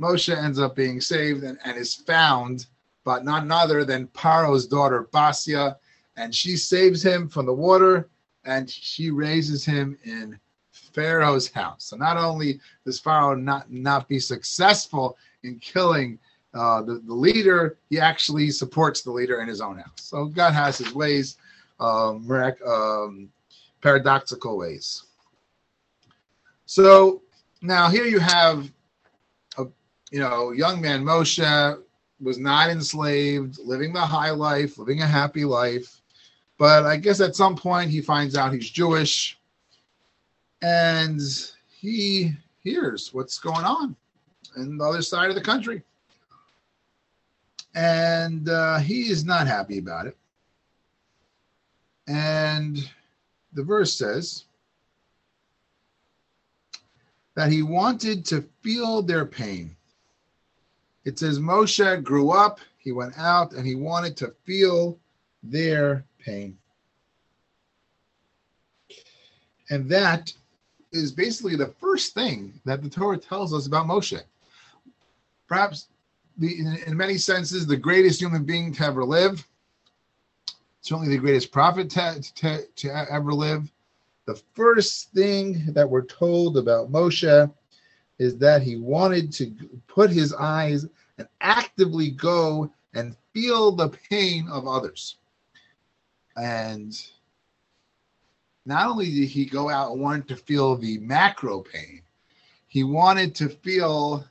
Moshe 0.00 0.36
ends 0.36 0.58
up 0.58 0.74
being 0.74 1.00
saved 1.00 1.44
and, 1.44 1.56
and 1.64 1.76
is 1.76 1.94
found, 1.94 2.66
but 3.04 3.24
none 3.24 3.52
other 3.52 3.84
than 3.84 4.08
Paro's 4.08 4.66
daughter 4.66 5.08
Basia, 5.12 5.76
and 6.16 6.34
she 6.34 6.56
saves 6.56 7.00
him 7.00 7.28
from 7.28 7.46
the 7.46 7.54
water 7.54 8.08
and 8.44 8.68
she 8.68 9.12
raises 9.12 9.64
him 9.64 9.96
in 10.02 10.36
Pharaoh's 10.94 11.50
house. 11.50 11.84
So 11.86 11.96
not 11.96 12.16
only 12.16 12.60
does 12.86 13.00
Pharaoh 13.00 13.34
not, 13.34 13.70
not 13.70 14.08
be 14.08 14.18
successful 14.18 15.18
in 15.42 15.58
killing 15.58 16.18
uh, 16.54 16.82
the, 16.82 17.00
the 17.00 17.12
leader, 17.12 17.76
he 17.90 17.98
actually 17.98 18.50
supports 18.50 19.02
the 19.02 19.10
leader 19.10 19.40
in 19.40 19.48
his 19.48 19.60
own 19.60 19.78
house. 19.78 19.96
So 19.96 20.26
God 20.26 20.54
has 20.54 20.78
his 20.78 20.94
ways, 20.94 21.36
um, 21.80 22.30
um, 22.66 23.28
paradoxical 23.80 24.56
ways. 24.56 25.04
So 26.66 27.22
now 27.60 27.88
here 27.88 28.04
you 28.04 28.20
have 28.20 28.70
a 29.58 29.66
you 30.10 30.20
know 30.20 30.52
young 30.52 30.80
man 30.80 31.04
Moshe 31.04 31.82
was 32.20 32.38
not 32.38 32.70
enslaved, 32.70 33.58
living 33.58 33.92
the 33.92 34.00
high 34.00 34.30
life, 34.30 34.78
living 34.78 35.02
a 35.02 35.06
happy 35.06 35.44
life. 35.44 36.00
But 36.56 36.86
I 36.86 36.96
guess 36.96 37.20
at 37.20 37.34
some 37.34 37.56
point 37.56 37.90
he 37.90 38.00
finds 38.00 38.36
out 38.36 38.54
he's 38.54 38.70
Jewish 38.70 39.38
and 40.64 41.20
he 41.68 42.32
hears 42.62 43.12
what's 43.12 43.38
going 43.38 43.66
on 43.66 43.94
in 44.56 44.78
the 44.78 44.84
other 44.84 45.02
side 45.02 45.28
of 45.28 45.34
the 45.34 45.42
country. 45.42 45.82
And 47.74 48.48
uh, 48.48 48.78
he 48.78 49.10
is 49.10 49.26
not 49.26 49.46
happy 49.46 49.76
about 49.76 50.06
it. 50.06 50.16
And 52.06 52.78
the 53.52 53.62
verse 53.62 53.92
says 53.92 54.44
that 57.34 57.52
he 57.52 57.62
wanted 57.62 58.24
to 58.26 58.42
feel 58.62 59.02
their 59.02 59.26
pain. 59.26 59.76
It 61.04 61.18
says 61.18 61.38
Moshe 61.38 62.02
grew 62.02 62.30
up, 62.30 62.60
he 62.78 62.90
went 62.90 63.18
out, 63.18 63.52
and 63.52 63.66
he 63.66 63.74
wanted 63.74 64.16
to 64.18 64.32
feel 64.44 64.98
their 65.42 66.06
pain. 66.18 66.56
And 69.68 69.90
that 69.90 70.32
is 70.94 71.12
basically 71.12 71.56
the 71.56 71.74
first 71.80 72.14
thing 72.14 72.52
that 72.64 72.82
the 72.82 72.88
Torah 72.88 73.18
tells 73.18 73.52
us 73.52 73.66
about 73.66 73.86
Moshe. 73.86 74.20
Perhaps 75.48 75.88
the, 76.38 76.58
in, 76.58 76.78
in 76.86 76.96
many 76.96 77.18
senses, 77.18 77.66
the 77.66 77.76
greatest 77.76 78.20
human 78.20 78.44
being 78.44 78.72
to 78.74 78.84
ever 78.84 79.04
live, 79.04 79.46
certainly 80.80 81.10
the 81.10 81.20
greatest 81.20 81.52
prophet 81.52 81.90
to, 81.90 82.22
to, 82.36 82.66
to 82.76 83.12
ever 83.12 83.32
live. 83.32 83.70
The 84.26 84.40
first 84.54 85.12
thing 85.12 85.64
that 85.74 85.88
we're 85.88 86.06
told 86.06 86.56
about 86.56 86.90
Moshe 86.90 87.52
is 88.18 88.38
that 88.38 88.62
he 88.62 88.76
wanted 88.76 89.32
to 89.32 89.52
put 89.86 90.10
his 90.10 90.32
eyes 90.32 90.86
and 91.18 91.28
actively 91.40 92.10
go 92.10 92.70
and 92.94 93.16
feel 93.32 93.72
the 93.72 93.88
pain 93.88 94.48
of 94.48 94.66
others. 94.66 95.16
And 96.36 96.96
not 98.66 98.86
only 98.86 99.06
did 99.06 99.28
he 99.28 99.44
go 99.44 99.68
out 99.68 99.92
and 99.92 100.00
wanted 100.00 100.28
to 100.28 100.36
feel 100.36 100.76
the 100.76 100.98
macro 100.98 101.60
pain, 101.60 102.00
he 102.66 102.82
wanted 102.82 103.34
to 103.36 103.48
feel 103.48 104.24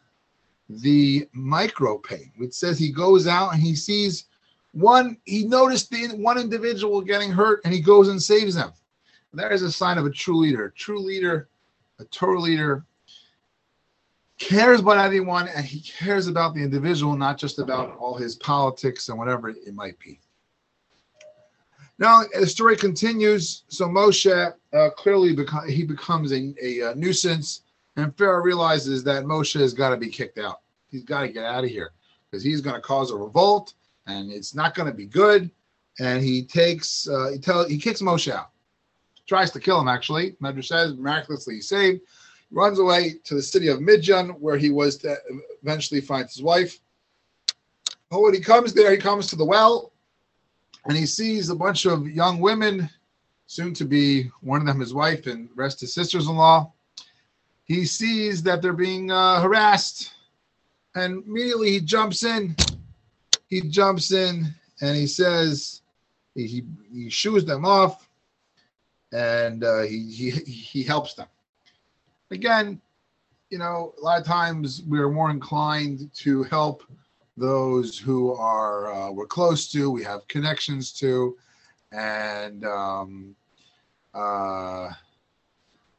the 0.70 1.28
micro 1.34 1.98
pain. 1.98 2.32
which 2.38 2.54
says 2.54 2.80
he 2.80 2.92
goes 2.92 3.28
out 3.28 3.54
and 3.54 3.62
he 3.62 3.76
sees 3.76 4.26
one, 4.72 5.18
he 5.26 5.46
noticed 5.46 5.92
the 5.92 6.08
one 6.16 6.40
individual 6.40 7.02
getting 7.02 7.32
hurt 7.32 7.62
and 7.64 7.74
he 7.74 7.80
goes 7.80 8.10
and 8.10 8.22
saves 8.22 8.56
them. 8.56 8.74
That 9.34 9.52
is 9.52 9.62
a 9.62 9.72
sign 9.72 9.98
of 9.98 10.06
a 10.06 10.12
true 10.12 10.38
leader. 10.38 10.66
A 10.66 10.72
true 10.72 11.00
leader, 11.00 11.48
a 12.00 12.06
Torah 12.06 12.40
leader, 12.40 12.86
cares 14.40 14.80
about 14.80 14.98
everyone 14.98 15.48
and 15.48 15.66
he 15.66 15.80
cares 15.80 16.28
about 16.28 16.54
the 16.54 16.62
individual, 16.62 17.16
not 17.16 17.38
just 17.38 17.60
about 17.60 17.96
all 17.98 18.16
his 18.16 18.36
politics 18.36 19.10
and 19.10 19.18
whatever 19.18 19.50
it 19.50 19.74
might 19.74 19.98
be. 20.00 20.20
Now 22.00 22.24
the 22.34 22.48
story 22.48 22.76
continues. 22.76 23.64
So 23.68 23.88
Moshe 23.88 24.54
uh, 24.74 24.90
clearly 24.92 25.36
he 25.68 25.84
becomes 25.84 26.32
a, 26.32 26.54
a, 26.62 26.92
a, 26.92 26.96
nuisance, 26.96 27.62
and 27.96 28.16
Pharaoh 28.18 28.42
realizes 28.42 29.04
that 29.04 29.26
Moshe 29.26 29.60
has 29.60 29.74
got 29.74 29.90
to 29.90 29.98
be 29.98 30.10
kicked 30.10 30.40
out. 30.40 30.62
He's 30.90 31.04
got 31.04 31.22
to 31.22 31.30
get 31.30 31.46
out 31.46 31.64
of 31.64 31.70
here 31.70 31.92
because 32.30 32.44
he's 32.44 32.62
going 32.62 32.76
to 32.76 32.82
cause 32.82 33.12
a 33.12 33.16
revolt, 33.16 33.74
and 34.08 34.32
it's 34.32 34.56
not 34.56 34.76
going 34.76 34.90
to 34.90 34.96
be 34.96 35.06
good. 35.06 35.52
And 36.00 36.24
he 36.24 36.44
takes 36.44 37.08
uh, 37.08 37.30
he 37.32 37.38
tell 37.38 37.68
he 37.68 37.78
kicks 37.78 38.02
Moshe 38.02 38.32
out, 38.32 38.50
tries 39.28 39.52
to 39.52 39.60
kill 39.60 39.80
him. 39.80 39.88
Actually, 39.88 40.32
Medrash 40.42 40.66
says 40.66 40.96
miraculously 40.96 41.56
he's 41.56 41.70
saved. 41.70 42.02
Runs 42.50 42.78
away 42.78 43.16
to 43.24 43.34
the 43.36 43.42
city 43.42 43.68
of 43.70 43.82
Midian, 43.82 44.30
where 44.30 44.58
he 44.58 44.70
was 44.70 44.98
to 44.98 45.18
eventually 45.64 46.02
finds 46.02 46.36
his 46.36 46.44
wife. 46.44 46.80
But 48.12 48.22
when 48.22 48.34
he 48.36 48.40
comes 48.40 48.74
there, 48.74 48.92
he 48.92 48.98
comes 48.98 49.26
to 49.28 49.36
the 49.36 49.46
well 49.46 49.93
and 50.86 50.98
he 50.98 51.06
sees 51.06 51.50
a 51.50 51.56
bunch 51.56 51.86
of 51.86 52.08
young 52.08 52.40
women, 52.40 52.90
soon 53.46 53.74
to 53.76 53.86
be 53.86 54.32
one 54.42 54.62
of 54.62 54.68
them 54.68 54.80
his 54.80 54.94
wife 54.94 55.28
and 55.28 55.50
rest 55.56 55.82
his 55.82 55.94
sisters-in-law. 55.94 56.72
He 57.66 57.86
sees 57.86 58.44
that 58.44 58.62
they're 58.62 58.74
being 58.74 59.12
uh, 59.12 59.42
harassed, 59.42 60.14
and 60.96 61.24
immediately 61.26 61.72
he 61.72 61.80
jumps 61.80 62.24
in. 62.24 62.58
He 63.48 63.62
jumps 63.62 64.12
in 64.12 64.54
and 64.82 64.96
he 64.98 65.08
says, 65.08 65.82
he 66.36 66.48
he, 66.48 66.66
he 66.92 67.10
shoos 67.10 67.46
them 67.46 67.66
off, 67.66 68.10
and 69.12 69.64
uh, 69.64 69.82
he 69.82 70.12
he 70.12 70.32
he 70.32 70.84
helps 70.84 71.14
them. 71.14 71.28
Again, 72.32 72.82
you 73.50 73.60
know, 73.60 73.94
a 74.00 74.02
lot 74.02 74.20
of 74.20 74.26
times 74.26 74.82
we're 74.88 75.10
more 75.10 75.30
inclined 75.30 76.12
to 76.16 76.44
help 76.44 76.84
those 77.38 77.98
who 77.98 78.34
are 78.34 78.94
uh, 78.94 79.12
we're 79.12 79.26
close 79.26 79.72
to, 79.72 79.90
we 79.90 80.04
have 80.04 80.28
connections 80.28 80.92
to, 80.94 81.36
and 81.92 82.66
um, 82.66 83.36
uh, 84.14 84.92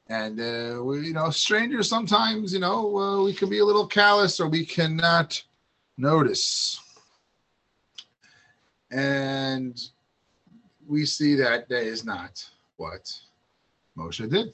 and 0.09 0.39
uh, 0.39 0.83
we, 0.83 1.09
you 1.09 1.13
know, 1.13 1.31
strangers 1.31 1.89
sometimes, 1.89 2.53
you 2.53 2.61
know, 2.61 2.97
uh, 2.97 3.23
we 3.23 3.33
can 3.33 3.49
be 3.49 3.59
a 3.59 3.65
little 3.65 3.87
callous 3.87 4.39
or 4.39 4.49
we 4.49 4.65
cannot 4.65 5.43
notice, 5.97 6.81
and 8.91 9.89
we 10.87 11.05
see 11.05 11.35
that 11.35 11.69
that 11.69 11.83
is 11.83 12.05
not 12.05 12.49
what 12.77 13.13
Moshe 13.97 14.29
did. 14.31 14.53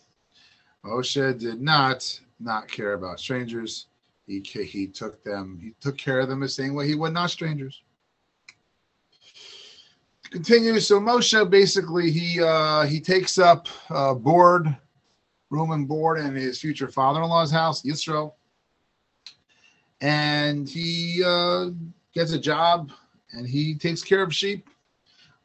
Moshe 0.85 1.39
did 1.39 1.61
not 1.61 2.21
not 2.39 2.69
care 2.69 2.95
about 2.95 3.21
strangers 3.21 3.87
he 4.31 4.65
he 4.65 4.87
took 4.87 5.23
them. 5.25 5.59
He 5.61 5.75
took 5.81 5.99
care 5.99 6.21
of 6.21 6.29
them 6.29 6.41
the 6.41 6.49
same 6.49 6.75
way 6.75 6.87
he 6.87 6.95
would 6.95 7.13
not 7.13 7.31
strangers. 7.31 7.83
Continues. 10.31 10.87
So 10.87 11.01
Moshe 11.01 11.51
basically 11.51 12.11
he 12.11 12.41
uh, 12.41 12.83
he 12.87 13.01
takes 13.01 13.39
up 13.39 13.67
uh, 13.91 14.15
board, 14.15 14.77
room 15.51 15.73
and 15.73 15.89
board 15.89 16.21
in 16.21 16.35
his 16.37 16.61
future 16.61 16.87
father-in-law's 16.87 17.51
house, 17.51 17.83
Yisro, 17.83 18.33
and 20.01 20.69
he 20.69 21.23
uh, 21.27 21.71
gets 22.15 22.33
a 22.33 22.39
job 22.39 22.93
and 23.33 23.47
he 23.47 23.75
takes 23.75 24.03
care 24.03 24.23
of 24.23 24.35
sheep, 24.35 24.71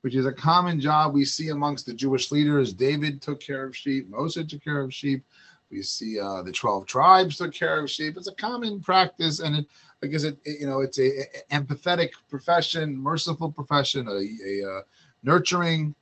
which 0.01 0.13
is 0.13 0.27
a 0.27 0.33
common 0.33 0.79
job 0.79 1.13
we 1.13 1.25
see 1.25 1.49
amongst 1.49 1.87
the 1.87 1.93
Jewish 1.93 2.31
leaders. 2.31 2.71
David 2.71 3.21
took 3.21 3.39
care 3.39 3.65
of 3.65 3.75
sheep. 3.75 4.11
Moshe 4.11 4.47
took 4.47 4.63
care 4.63 4.81
of 4.81 4.93
sheep. 4.93 5.23
We 5.71 5.81
see 5.81 6.19
uh, 6.19 6.41
the 6.43 6.51
12 6.51 6.85
tribes 6.85 7.37
took 7.37 7.53
care 7.53 7.81
of 7.81 7.89
sheep. 7.89 8.15
It's 8.17 8.27
a 8.27 8.35
common 8.35 8.81
practice, 8.81 9.39
and 9.39 9.55
it, 9.55 9.65
I 10.03 10.07
guess 10.07 10.23
it, 10.23 10.37
it 10.45 10.61
you 10.61 10.67
know, 10.67 10.81
it's 10.81 10.99
a, 10.99 11.21
a, 11.21 11.25
empathetic 11.51 12.11
profession, 12.29 12.95
merciful 12.95 13.51
profession, 13.51 14.07
a, 14.07 14.11
a, 14.11 14.77
a 14.77 14.81
nurturing. 15.23 15.95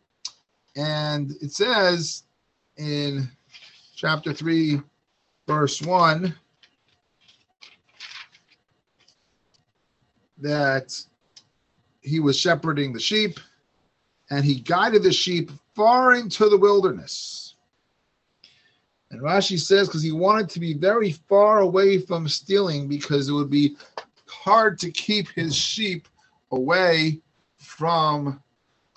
And 0.76 1.32
it 1.42 1.52
says 1.52 2.24
in 2.78 3.30
chapter 3.96 4.34
3, 4.34 4.82
verse 5.48 5.82
1, 5.82 6.36
that 10.40 10.94
he 12.02 12.20
was 12.20 12.38
shepherding 12.38 12.92
the 12.92 13.00
sheep 13.00 13.40
and 14.30 14.44
he 14.44 14.60
guided 14.60 15.04
the 15.04 15.14
sheep 15.14 15.52
far 15.74 16.16
into 16.16 16.50
the 16.50 16.58
wilderness 16.58 17.43
and 19.14 19.22
Rashi 19.22 19.60
says 19.60 19.88
because 19.88 20.02
he 20.02 20.12
wanted 20.12 20.50
to 20.50 20.60
be 20.60 20.74
very 20.74 21.12
far 21.12 21.60
away 21.60 22.00
from 22.00 22.28
stealing 22.28 22.88
because 22.88 23.30
it 23.30 23.34
would 23.34 23.50
be 23.50 23.78
hard 24.26 24.80
to 24.80 24.90
keep 24.90 25.30
his 25.30 25.56
sheep 25.56 26.08
away 26.52 27.22
from 27.58 28.42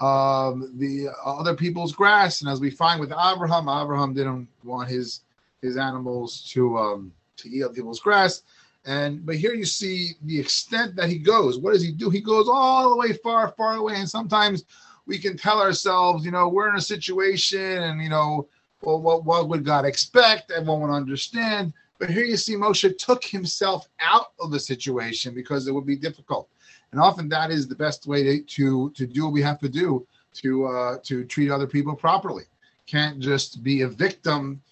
um, 0.01 0.73
the 0.79 1.09
other 1.23 1.55
people's 1.55 1.93
grass. 1.93 2.41
And 2.41 2.51
as 2.51 2.61
we 2.61 2.71
find 2.71 2.99
with 2.99 3.13
Abraham, 3.13 3.69
Abraham 3.69 4.15
didn't 4.15 4.49
want 4.65 4.89
his 4.89 5.21
his 5.61 5.77
animals 5.77 6.51
to 6.53 6.79
um, 6.79 7.13
to 7.37 7.51
eat 7.51 7.63
other 7.63 7.75
people's 7.75 8.01
grass. 8.01 8.43
And 8.87 9.25
but 9.27 9.37
here 9.37 9.53
you 9.53 9.67
see 9.67 10.13
the 10.23 10.41
extent 10.41 10.97
that 10.97 11.11
he 11.11 11.19
goes. 11.19 11.59
What 11.59 11.75
does 11.75 11.83
he 11.83 11.93
do? 11.93 12.09
He 12.09 12.23
goes 12.23 12.49
all 12.49 12.89
the 12.89 12.97
way 12.97 13.13
far, 13.13 13.49
far 13.49 13.75
away. 13.75 13.97
And 13.97 14.09
sometimes 14.09 14.65
we 15.05 15.19
can 15.19 15.37
tell 15.37 15.61
ourselves, 15.61 16.25
you 16.25 16.31
know, 16.31 16.49
we're 16.49 16.71
in 16.71 16.77
a 16.77 16.81
situation 16.81 17.83
and 17.83 18.03
you 18.03 18.09
know 18.09 18.49
well, 18.83 19.01
what, 19.01 19.25
what 19.25 19.49
would 19.49 19.65
God 19.65 19.85
expect? 19.85 20.51
Everyone 20.51 20.81
would 20.83 20.91
understand. 20.91 21.73
But 21.99 22.11
here 22.11 22.25
you 22.25 22.37
see 22.37 22.55
Moshe 22.55 22.97
took 22.99 23.25
himself 23.25 23.89
out 24.01 24.33
of 24.39 24.51
the 24.51 24.61
situation 24.61 25.35
because 25.35 25.67
it 25.67 25.73
would 25.73 25.87
be 25.87 25.97
difficult. 25.97 26.49
And 26.93 27.01
often 27.01 27.29
that 27.31 27.51
is 27.51 27.67
the 27.67 27.75
best 27.75 28.07
way 28.07 28.23
to, 28.23 28.43
to, 28.43 28.91
to 28.91 29.07
do 29.07 29.25
what 29.25 29.33
we 29.33 29.43
have 29.43 29.59
to 29.61 29.69
do 29.69 30.07
to, 30.35 30.67
uh, 30.67 30.97
to 31.05 31.25
treat 31.25 31.51
other 31.51 31.67
people 31.67 31.95
properly. 31.95 32.45
Can't 32.87 33.19
just 33.19 33.63
be 33.63 33.83
a 33.83 33.89
victim 33.89 34.63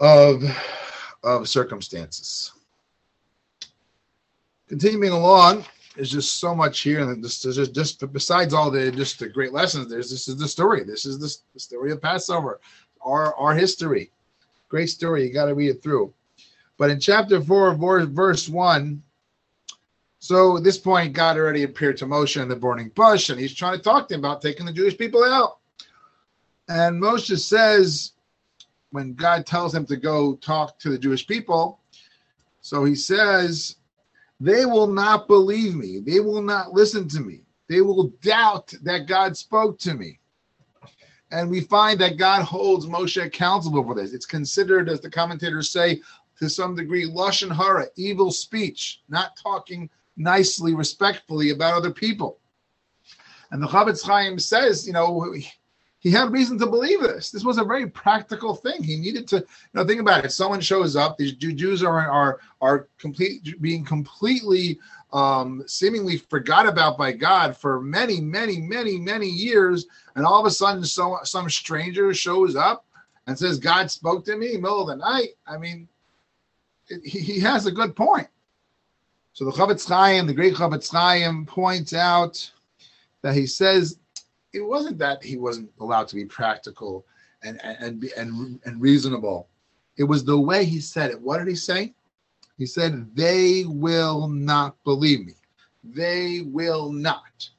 of, 0.00 0.42
of 1.22 1.48
circumstances. 1.48 2.52
Continuing 4.68 5.12
along, 5.12 5.64
there's 5.96 6.10
just 6.10 6.38
so 6.38 6.54
much 6.54 6.80
here, 6.80 7.00
and 7.00 7.22
just, 7.22 7.42
just, 7.42 7.74
just 7.74 8.12
besides 8.12 8.54
all 8.54 8.70
the 8.70 8.92
just 8.92 9.18
the 9.18 9.28
great 9.28 9.52
lessons, 9.52 9.88
there's 9.88 10.10
this 10.10 10.28
is 10.28 10.36
the 10.36 10.46
story. 10.46 10.84
This 10.84 11.06
is 11.06 11.18
the, 11.18 11.34
the 11.54 11.60
story 11.60 11.90
of 11.90 12.00
Passover, 12.00 12.60
our 13.00 13.34
our 13.34 13.54
history, 13.54 14.12
Great 14.68 14.90
story. 14.90 15.24
You 15.24 15.32
got 15.32 15.46
to 15.46 15.54
read 15.54 15.70
it 15.70 15.82
through. 15.82 16.12
But 16.76 16.90
in 16.90 17.00
chapter 17.00 17.40
4, 17.40 17.74
verse 18.06 18.48
1, 18.48 19.02
so 20.18 20.56
at 20.56 20.64
this 20.64 20.78
point, 20.78 21.12
God 21.12 21.36
already 21.36 21.62
appeared 21.62 21.96
to 21.98 22.06
Moshe 22.06 22.40
in 22.40 22.48
the 22.48 22.56
burning 22.56 22.90
bush, 22.94 23.30
and 23.30 23.38
he's 23.38 23.54
trying 23.54 23.76
to 23.76 23.82
talk 23.82 24.08
to 24.08 24.14
him 24.14 24.20
about 24.20 24.42
taking 24.42 24.66
the 24.66 24.72
Jewish 24.72 24.98
people 24.98 25.22
out. 25.22 25.58
And 26.68 27.00
Moshe 27.00 27.38
says, 27.38 28.12
when 28.90 29.14
God 29.14 29.46
tells 29.46 29.74
him 29.74 29.86
to 29.86 29.96
go 29.96 30.34
talk 30.36 30.78
to 30.80 30.90
the 30.90 30.98
Jewish 30.98 31.26
people, 31.26 31.78
so 32.60 32.84
he 32.84 32.96
says, 32.96 33.76
they 34.40 34.66
will 34.66 34.86
not 34.86 35.28
believe 35.28 35.74
me. 35.74 36.00
They 36.00 36.20
will 36.20 36.42
not 36.42 36.72
listen 36.72 37.08
to 37.08 37.20
me. 37.20 37.40
They 37.68 37.80
will 37.80 38.08
doubt 38.22 38.72
that 38.82 39.06
God 39.06 39.36
spoke 39.36 39.78
to 39.80 39.94
me. 39.94 40.20
And 41.32 41.50
we 41.50 41.60
find 41.62 41.98
that 42.00 42.18
God 42.18 42.42
holds 42.42 42.86
Moshe 42.86 43.22
accountable 43.22 43.82
for 43.82 43.94
this. 43.94 44.12
It's 44.12 44.26
considered, 44.26 44.88
as 44.88 45.00
the 45.00 45.10
commentators 45.10 45.70
say, 45.70 46.00
to 46.38 46.48
some 46.48 46.76
degree, 46.76 47.08
lashon 47.10 47.54
hara, 47.54 47.86
evil 47.96 48.30
speech, 48.30 49.02
not 49.08 49.36
talking 49.36 49.90
nicely, 50.16 50.74
respectfully 50.74 51.50
about 51.50 51.74
other 51.74 51.90
people. 51.90 52.38
And 53.50 53.62
the 53.62 53.66
Chofetz 53.66 54.04
Chaim 54.04 54.38
says, 54.38 54.86
you 54.86 54.92
know, 54.92 55.34
he 56.06 56.12
had 56.12 56.30
reason 56.30 56.56
to 56.56 56.66
believe 56.68 57.00
this. 57.00 57.32
This 57.32 57.42
was 57.42 57.58
a 57.58 57.64
very 57.64 57.88
practical 57.88 58.54
thing. 58.54 58.80
He 58.80 58.96
needed 58.96 59.26
to, 59.26 59.38
you 59.38 59.44
know, 59.74 59.84
think 59.84 60.00
about 60.00 60.24
it. 60.24 60.30
Someone 60.30 60.60
shows 60.60 60.94
up. 60.94 61.18
These 61.18 61.32
Jews 61.32 61.82
are 61.82 61.98
are 62.08 62.38
are 62.60 62.86
complete 62.96 63.60
being 63.60 63.84
completely, 63.84 64.78
um, 65.12 65.64
seemingly 65.66 66.18
forgot 66.18 66.64
about 66.64 66.96
by 66.96 67.10
God 67.10 67.56
for 67.56 67.80
many, 67.80 68.20
many, 68.20 68.60
many, 68.60 68.98
many 69.00 69.26
years, 69.26 69.86
and 70.14 70.24
all 70.24 70.38
of 70.38 70.46
a 70.46 70.50
sudden, 70.52 70.84
so 70.84 71.18
some 71.24 71.50
stranger 71.50 72.14
shows 72.14 72.54
up 72.54 72.86
and 73.26 73.36
says, 73.36 73.58
"God 73.58 73.90
spoke 73.90 74.24
to 74.26 74.36
me 74.36 74.56
middle 74.56 74.82
of 74.82 74.86
the 74.86 75.04
night." 75.04 75.30
I 75.44 75.58
mean, 75.58 75.88
it, 76.86 77.04
he, 77.04 77.18
he 77.18 77.40
has 77.40 77.66
a 77.66 77.72
good 77.72 77.96
point. 77.96 78.28
So 79.32 79.44
the 79.44 79.50
Chofetz 79.50 79.88
Chaim, 79.88 80.28
the 80.28 80.34
great 80.34 80.54
Chofetz 80.54 80.88
Chaim, 80.88 81.46
points 81.46 81.92
out 81.92 82.48
that 83.22 83.34
he 83.34 83.48
says 83.48 83.98
it 84.56 84.66
wasn't 84.66 84.98
that 84.98 85.22
he 85.22 85.36
wasn't 85.36 85.70
allowed 85.80 86.08
to 86.08 86.16
be 86.16 86.24
practical 86.24 87.04
and 87.42 87.62
and 87.62 88.04
and 88.16 88.58
and 88.64 88.80
reasonable. 88.80 89.48
It 89.96 90.04
was 90.04 90.24
the 90.24 90.38
way 90.38 90.64
he 90.64 90.80
said 90.80 91.10
it. 91.10 91.20
What 91.20 91.38
did 91.38 91.48
he 91.48 91.54
say? 91.54 91.94
He 92.56 92.66
said, 92.66 93.14
"They 93.14 93.64
will 93.66 94.28
not 94.28 94.82
believe 94.82 95.26
me. 95.26 95.34
They 95.84 96.40
will 96.40 96.90
not." 96.90 97.50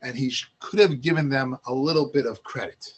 And 0.00 0.16
he 0.16 0.32
could 0.60 0.78
have 0.78 1.02
given 1.02 1.28
them 1.28 1.58
a 1.66 1.74
little 1.74 2.06
bit 2.06 2.24
of 2.24 2.44
credit. 2.44 2.94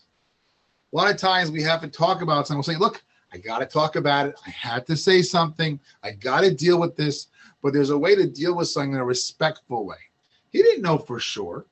A 0.93 0.97
lot 0.97 1.11
of 1.11 1.17
times 1.17 1.51
we 1.51 1.63
have 1.63 1.81
to 1.81 1.89
talk 1.89 2.21
about 2.21 2.47
something. 2.47 2.59
We'll 2.59 2.75
say, 2.75 2.77
"Look, 2.77 3.03
I 3.33 3.39
got 3.39 3.61
to 3.61 3.67
talk 3.67 3.97
about 3.97 4.27
it. 4.27 4.35
I 4.47 4.51
had 4.51 4.87
to 4.89 4.97
say 4.97 5.23
something. 5.23 5.81
I 6.03 6.11
got 6.13 6.43
to 6.43 6.55
deal 6.55 6.79
with 6.79 6.95
this." 6.95 7.29
But 7.63 7.73
there's 7.73 7.91
a 7.91 7.99
way 7.99 8.15
to 8.15 8.27
deal 8.27 8.55
with 8.55 8.69
something 8.69 8.93
in 8.93 8.99
a 8.99 9.05
respectful 9.05 9.87
way. 9.87 10.03
He 10.51 10.63
didn't 10.63 10.83
know 10.83 10.99
for 10.99 11.19
sure. 11.19 11.67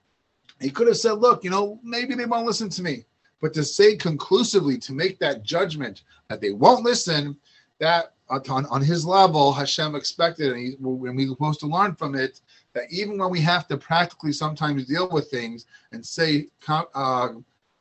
He 0.60 0.70
could 0.70 0.88
have 0.88 0.96
said, 0.96 1.12
look, 1.12 1.44
you 1.44 1.50
know, 1.50 1.78
maybe 1.82 2.14
they 2.14 2.26
won't 2.26 2.46
listen 2.46 2.68
to 2.70 2.82
me. 2.82 3.04
But 3.40 3.54
to 3.54 3.64
say 3.64 3.96
conclusively, 3.96 4.78
to 4.78 4.92
make 4.92 5.18
that 5.20 5.44
judgment 5.44 6.02
that 6.28 6.40
they 6.40 6.50
won't 6.50 6.84
listen, 6.84 7.36
that 7.78 8.14
on, 8.28 8.66
on 8.66 8.82
his 8.82 9.06
level, 9.06 9.52
Hashem 9.52 9.94
expected, 9.94 10.52
and, 10.52 10.58
he, 10.58 10.74
and 10.78 11.16
we're 11.16 11.28
supposed 11.28 11.60
to 11.60 11.66
learn 11.66 11.94
from 11.94 12.14
it, 12.14 12.40
that 12.74 12.84
even 12.90 13.18
when 13.18 13.30
we 13.30 13.40
have 13.40 13.68
to 13.68 13.76
practically 13.76 14.32
sometimes 14.32 14.86
deal 14.86 15.08
with 15.10 15.30
things 15.30 15.66
and 15.92 16.04
say 16.04 16.48
uh, 16.68 17.28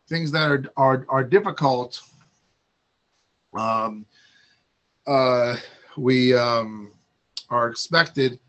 things 0.07 0.31
that 0.31 0.49
are, 0.49 0.63
are, 0.77 1.05
are 1.09 1.23
difficult, 1.23 2.01
um, 3.57 4.05
uh, 5.07 5.57
we 5.97 6.35
um, 6.35 6.91
are 7.49 7.69
expected 7.69 8.39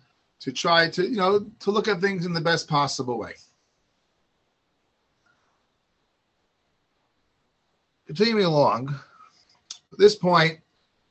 to 0.41 0.53
try 0.53 0.89
to, 0.91 1.03
you 1.03 1.17
know, 1.17 1.47
to 1.61 1.71
look 1.71 1.89
at 1.89 2.01
things 2.01 2.27
in 2.27 2.33
the 2.33 2.41
best 2.41 2.69
possible 2.69 3.19
way. 3.19 3.33
Continuing 8.09 8.47
along, 8.47 8.89
at 9.93 9.99
this 9.99 10.17
point, 10.17 10.59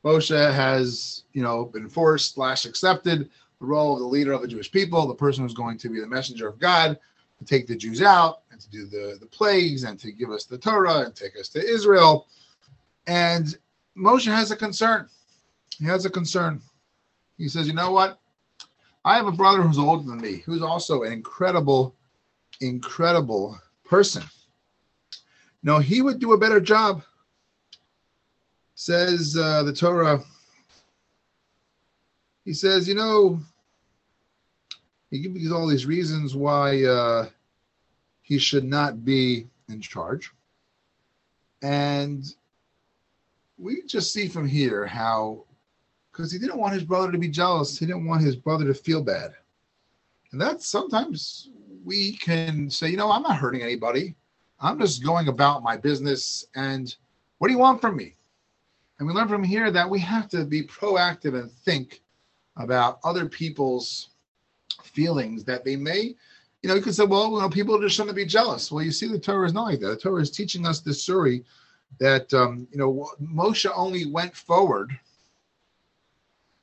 Moshe 0.04 0.36
has, 0.36 1.24
you 1.32 1.44
know, 1.44 1.66
been 1.66 1.88
forced 1.88 2.34
slash 2.34 2.66
accepted 2.66 3.30
the 3.60 3.66
role 3.66 3.94
of 3.94 4.00
the 4.00 4.06
leader 4.06 4.34
of 4.34 4.42
the 4.42 4.48
Jewish 4.48 4.72
people, 4.72 5.08
the 5.08 5.14
person 5.14 5.44
who's 5.44 5.54
going 5.54 5.78
to 5.78 5.90
be 5.90 6.00
the 6.00 6.08
messenger 6.08 6.48
of 6.48 6.60
God 6.60 6.98
to 7.38 7.46
take 7.46 7.68
the 7.68 7.76
Jews 7.76 8.02
out 8.02 8.42
and 8.52 8.60
to 8.60 8.70
do 8.72 8.88
the, 8.88 9.18
the 9.20 9.28
plagues 9.28 9.84
and 9.84 10.00
to 10.00 10.12
give 10.12 10.32
us 10.32 10.46
the 10.46 10.58
Torah 10.58 11.02
and 11.02 11.16
take 11.16 11.38
us 11.40 11.50
to 11.50 11.64
Israel. 11.64 12.26
And 13.06 13.56
Moshe 13.96 14.26
has 14.26 14.50
a 14.50 14.56
concern. 14.56 15.08
He 15.78 15.86
has 15.86 16.06
a 16.06 16.10
concern. 16.10 16.60
He 17.38 17.48
says, 17.48 17.68
you 17.68 17.74
know 17.74 17.92
what? 17.92 18.20
I 19.06 19.18
have 19.18 19.28
a 19.28 19.32
brother 19.32 19.62
who's 19.62 19.78
older 19.78 20.04
than 20.04 20.20
me, 20.20 20.42
who's 20.48 20.64
also 20.64 21.04
an 21.04 21.14
incredible, 21.14 21.96
incredible 22.60 23.60
person. 23.86 24.24
No, 25.68 25.80
he 25.80 26.02
would 26.02 26.20
do 26.20 26.32
a 26.32 26.38
better 26.38 26.62
job. 26.62 27.04
Says 28.76 29.36
uh, 29.38 29.64
the 29.64 29.74
Torah. 29.74 30.24
He 32.46 32.54
says, 32.54 32.88
you 32.88 32.96
know, 32.96 33.42
he 35.12 35.20
gives 35.20 35.52
all 35.52 35.68
these 35.68 35.86
reasons 35.86 36.38
why 36.38 36.86
uh, 36.86 37.28
he 38.22 38.38
should 38.38 38.64
not 38.64 39.04
be 39.04 39.48
in 39.68 39.82
charge. 39.82 40.32
And 41.62 42.24
we 43.58 43.82
just 43.86 44.14
see 44.14 44.30
from 44.30 44.48
here 44.48 44.86
how, 44.86 45.44
because 46.14 46.32
he 46.32 46.40
didn't 46.40 46.60
want 46.60 46.76
his 46.76 46.86
brother 46.86 47.12
to 47.12 47.18
be 47.18 47.28
jealous, 47.28 47.78
he 47.78 47.86
didn't 47.86 48.08
want 48.08 48.22
his 48.22 48.38
brother 48.38 48.64
to 48.68 48.74
feel 48.74 49.04
bad. 49.04 49.34
And 50.32 50.40
that's 50.40 50.66
sometimes 50.66 51.50
we 51.84 52.14
can 52.14 52.70
say, 52.70 52.88
you 52.88 52.96
know, 52.96 53.12
I'm 53.12 53.24
not 53.24 53.36
hurting 53.36 53.64
anybody. 53.64 54.16
I'm 54.60 54.80
just 54.80 55.04
going 55.04 55.28
about 55.28 55.64
my 55.64 55.78
business. 55.78 56.46
And 56.56 56.94
what 57.38 57.48
do 57.48 57.54
you 57.54 57.60
want 57.60 57.82
from 57.82 57.96
me? 57.96 58.16
And 59.00 59.08
we 59.08 59.14
learn 59.14 59.28
from 59.28 59.44
here 59.44 59.70
that 59.72 59.90
we 59.90 60.00
have 60.00 60.28
to 60.30 60.44
be 60.44 60.64
proactive 60.64 61.40
and 61.40 61.52
think 61.52 62.02
about 62.56 63.00
other 63.04 63.28
people's 63.28 64.10
feelings 64.84 65.44
that 65.44 65.64
they 65.64 65.76
may, 65.76 66.16
you 66.64 66.70
know, 66.70 66.76
you 66.76 66.82
could 66.82 66.96
say, 66.96 67.06
well, 67.06 67.32
you 67.32 67.40
know, 67.40 67.50
people 67.50 67.80
just 67.80 67.96
shouldn't 67.96 68.16
be 68.16 68.26
jealous. 68.26 68.72
Well, 68.72 68.84
you 68.84 68.92
see, 68.92 69.08
the 69.08 69.20
Torah 69.20 69.46
is 69.46 69.54
not 69.54 69.66
like 69.66 69.80
that. 69.82 69.88
The 69.88 69.98
Torah 69.98 70.22
is 70.22 70.32
teaching 70.32 70.66
us 70.66 70.80
this 70.80 71.04
story 71.04 71.46
that, 72.00 72.34
um, 72.34 72.68
you 72.72 72.78
know, 72.78 73.10
Moshe 73.22 73.70
only 73.76 74.06
went 74.06 74.36
forward 74.36 74.98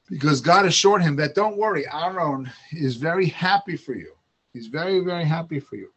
because 0.08 0.40
God 0.40 0.66
assured 0.66 1.02
him 1.02 1.16
that 1.16 1.34
don't 1.34 1.56
worry, 1.56 1.86
Aaron 1.92 2.50
is 2.72 2.96
very 2.96 3.26
happy 3.26 3.76
for 3.76 3.94
you. 3.94 4.12
He's 4.52 4.66
very, 4.66 5.00
very 5.00 5.24
happy 5.24 5.60
for 5.60 5.76
you. 5.76 5.90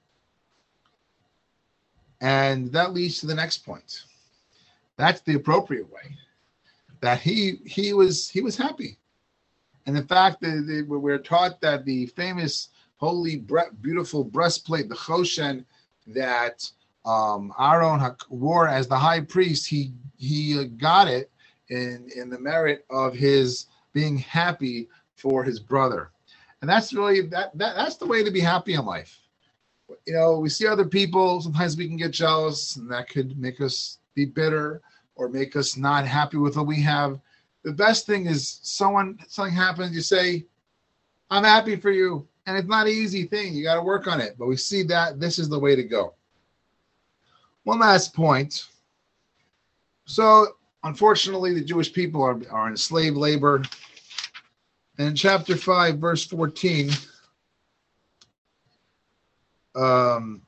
And 2.21 2.71
that 2.71 2.93
leads 2.93 3.19
to 3.19 3.27
the 3.27 3.35
next 3.35 3.59
point. 3.59 4.03
That's 4.97 5.21
the 5.21 5.35
appropriate 5.35 5.91
way. 5.91 6.15
That 7.01 7.19
he 7.19 7.59
he 7.65 7.93
was 7.93 8.27
he 8.27 8.41
was 8.41 8.57
happy. 8.57 8.97
And 9.85 9.95
in 9.95 10.05
fact, 10.05 10.41
the, 10.41 10.61
the, 10.61 10.81
we're 10.81 11.19
taught 11.19 11.61
that 11.61 11.85
the 11.85 12.07
famous 12.07 12.69
holy 12.97 13.45
beautiful 13.81 14.23
breastplate, 14.23 14.89
the 14.89 14.95
choshen, 14.95 15.63
that 16.07 16.69
um, 17.05 17.53
Aaron 17.59 18.15
wore 18.29 18.67
as 18.67 18.87
the 18.87 18.97
high 18.97 19.21
priest, 19.21 19.67
he 19.67 19.93
he 20.17 20.65
got 20.65 21.07
it 21.07 21.31
in 21.69 22.09
in 22.15 22.29
the 22.29 22.39
merit 22.39 22.85
of 22.89 23.13
his 23.13 23.67
being 23.93 24.17
happy 24.17 24.89
for 25.15 25.43
his 25.43 25.59
brother, 25.59 26.09
and 26.61 26.69
that's 26.69 26.93
really 26.93 27.21
that, 27.21 27.55
that 27.57 27.75
that's 27.75 27.97
the 27.97 28.05
way 28.05 28.23
to 28.23 28.31
be 28.31 28.39
happy 28.39 28.73
in 28.73 28.85
life 28.85 29.19
you 30.05 30.13
know, 30.13 30.39
we 30.39 30.49
see 30.49 30.67
other 30.67 30.85
people. 30.85 31.41
Sometimes 31.41 31.77
we 31.77 31.87
can 31.87 31.97
get 31.97 32.11
jealous, 32.11 32.75
and 32.75 32.89
that 32.91 33.09
could 33.09 33.37
make 33.37 33.61
us 33.61 33.99
be 34.15 34.25
bitter 34.25 34.81
or 35.15 35.29
make 35.29 35.55
us 35.55 35.77
not 35.77 36.05
happy 36.05 36.37
with 36.37 36.57
what 36.57 36.67
we 36.67 36.81
have. 36.81 37.19
The 37.63 37.71
best 37.73 38.05
thing 38.05 38.27
is 38.27 38.59
someone 38.63 39.19
something 39.27 39.53
happens, 39.53 39.95
you 39.95 40.01
say, 40.01 40.45
"I'm 41.29 41.43
happy 41.43 41.75
for 41.75 41.91
you," 41.91 42.27
and 42.45 42.57
it's 42.57 42.67
not 42.67 42.87
an 42.87 42.93
easy 42.93 43.25
thing. 43.25 43.53
You 43.53 43.63
got 43.63 43.75
to 43.75 43.81
work 43.81 44.07
on 44.07 44.21
it. 44.21 44.35
But 44.37 44.47
we 44.47 44.57
see 44.57 44.83
that 44.83 45.19
this 45.19 45.39
is 45.39 45.49
the 45.49 45.59
way 45.59 45.75
to 45.75 45.83
go. 45.83 46.13
One 47.63 47.79
last 47.79 48.13
point. 48.13 48.65
So, 50.05 50.55
unfortunately, 50.83 51.53
the 51.53 51.63
Jewish 51.63 51.91
people 51.91 52.23
are, 52.23 52.39
are 52.49 52.69
in 52.69 52.77
slave 52.77 53.17
labor. 53.17 53.61
And 54.97 55.09
in 55.09 55.15
chapter 55.15 55.57
5, 55.57 55.97
verse 55.99 56.25
14, 56.25 56.91
um, 59.77 60.41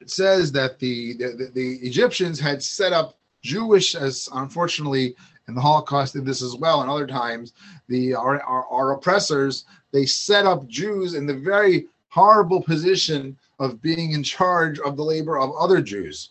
it 0.00 0.10
says 0.10 0.52
that 0.52 0.78
the, 0.78 1.14
the, 1.14 1.50
the 1.54 1.76
Egyptians 1.82 2.38
had 2.38 2.62
set 2.62 2.92
up 2.92 3.18
Jewish, 3.42 3.94
as 3.94 4.28
unfortunately 4.32 5.16
in 5.48 5.54
the 5.54 5.60
Holocaust 5.60 6.14
did 6.14 6.24
this 6.24 6.42
as 6.42 6.54
well, 6.56 6.82
and 6.82 6.90
other 6.90 7.06
times 7.06 7.52
the 7.88 8.14
our, 8.14 8.40
our, 8.42 8.66
our 8.66 8.92
oppressors 8.92 9.64
they 9.92 10.04
set 10.04 10.44
up 10.46 10.66
Jews 10.68 11.14
in 11.14 11.26
the 11.26 11.34
very 11.34 11.86
horrible 12.08 12.62
position 12.62 13.36
of 13.58 13.80
being 13.80 14.12
in 14.12 14.22
charge 14.22 14.78
of 14.80 14.96
the 14.96 15.02
labor 15.02 15.38
of 15.38 15.54
other 15.58 15.80
Jews. 15.80 16.30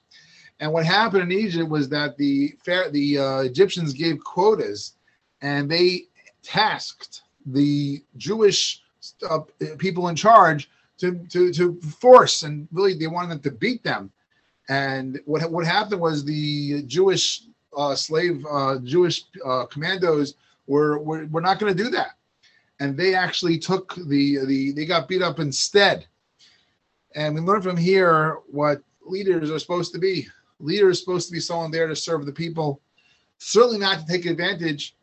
And 0.59 0.71
what 0.71 0.85
happened 0.85 1.23
in 1.23 1.37
Egypt 1.37 1.69
was 1.69 1.89
that 1.89 2.17
the 2.17 2.55
the 2.91 3.17
uh, 3.17 3.39
Egyptians 3.41 3.93
gave 3.93 4.23
quotas, 4.23 4.93
and 5.41 5.69
they 5.69 6.03
tasked 6.43 7.23
the 7.45 8.03
Jewish 8.17 8.81
uh, 9.29 9.39
people 9.77 10.09
in 10.09 10.15
charge 10.15 10.69
to, 10.97 11.25
to 11.29 11.51
to 11.53 11.79
force 11.81 12.43
and 12.43 12.67
really 12.71 12.93
they 12.93 13.07
wanted 13.07 13.29
them 13.29 13.39
to 13.41 13.51
beat 13.51 13.83
them. 13.83 14.11
And 14.69 15.19
what 15.25 15.49
what 15.51 15.65
happened 15.65 16.01
was 16.01 16.23
the 16.23 16.83
Jewish 16.83 17.43
uh, 17.75 17.95
slave 17.95 18.45
uh, 18.49 18.79
Jewish 18.79 19.25
uh, 19.45 19.65
commandos 19.65 20.35
were 20.65 20.99
were, 20.99 21.25
were 21.27 21.41
not 21.41 21.59
going 21.59 21.75
to 21.75 21.83
do 21.83 21.89
that, 21.91 22.17
and 22.79 22.97
they 22.97 23.13
actually 23.15 23.57
took 23.57 23.95
the 23.95 24.45
the 24.45 24.71
they 24.71 24.85
got 24.85 25.07
beat 25.07 25.21
up 25.21 25.39
instead. 25.39 26.05
And 27.15 27.33
we 27.33 27.41
learn 27.41 27.61
from 27.61 27.77
here 27.77 28.39
what 28.47 28.81
leaders 29.05 29.49
are 29.49 29.59
supposed 29.59 29.93
to 29.93 29.99
be. 29.99 30.27
Leader 30.59 30.89
is 30.89 30.99
supposed 30.99 31.27
to 31.27 31.33
be 31.33 31.39
someone 31.39 31.71
there 31.71 31.87
to 31.87 31.95
serve 31.95 32.25
the 32.25 32.31
people, 32.31 32.81
certainly 33.37 33.77
not 33.77 33.99
to 33.99 34.05
take 34.05 34.25
advantage, 34.25 34.95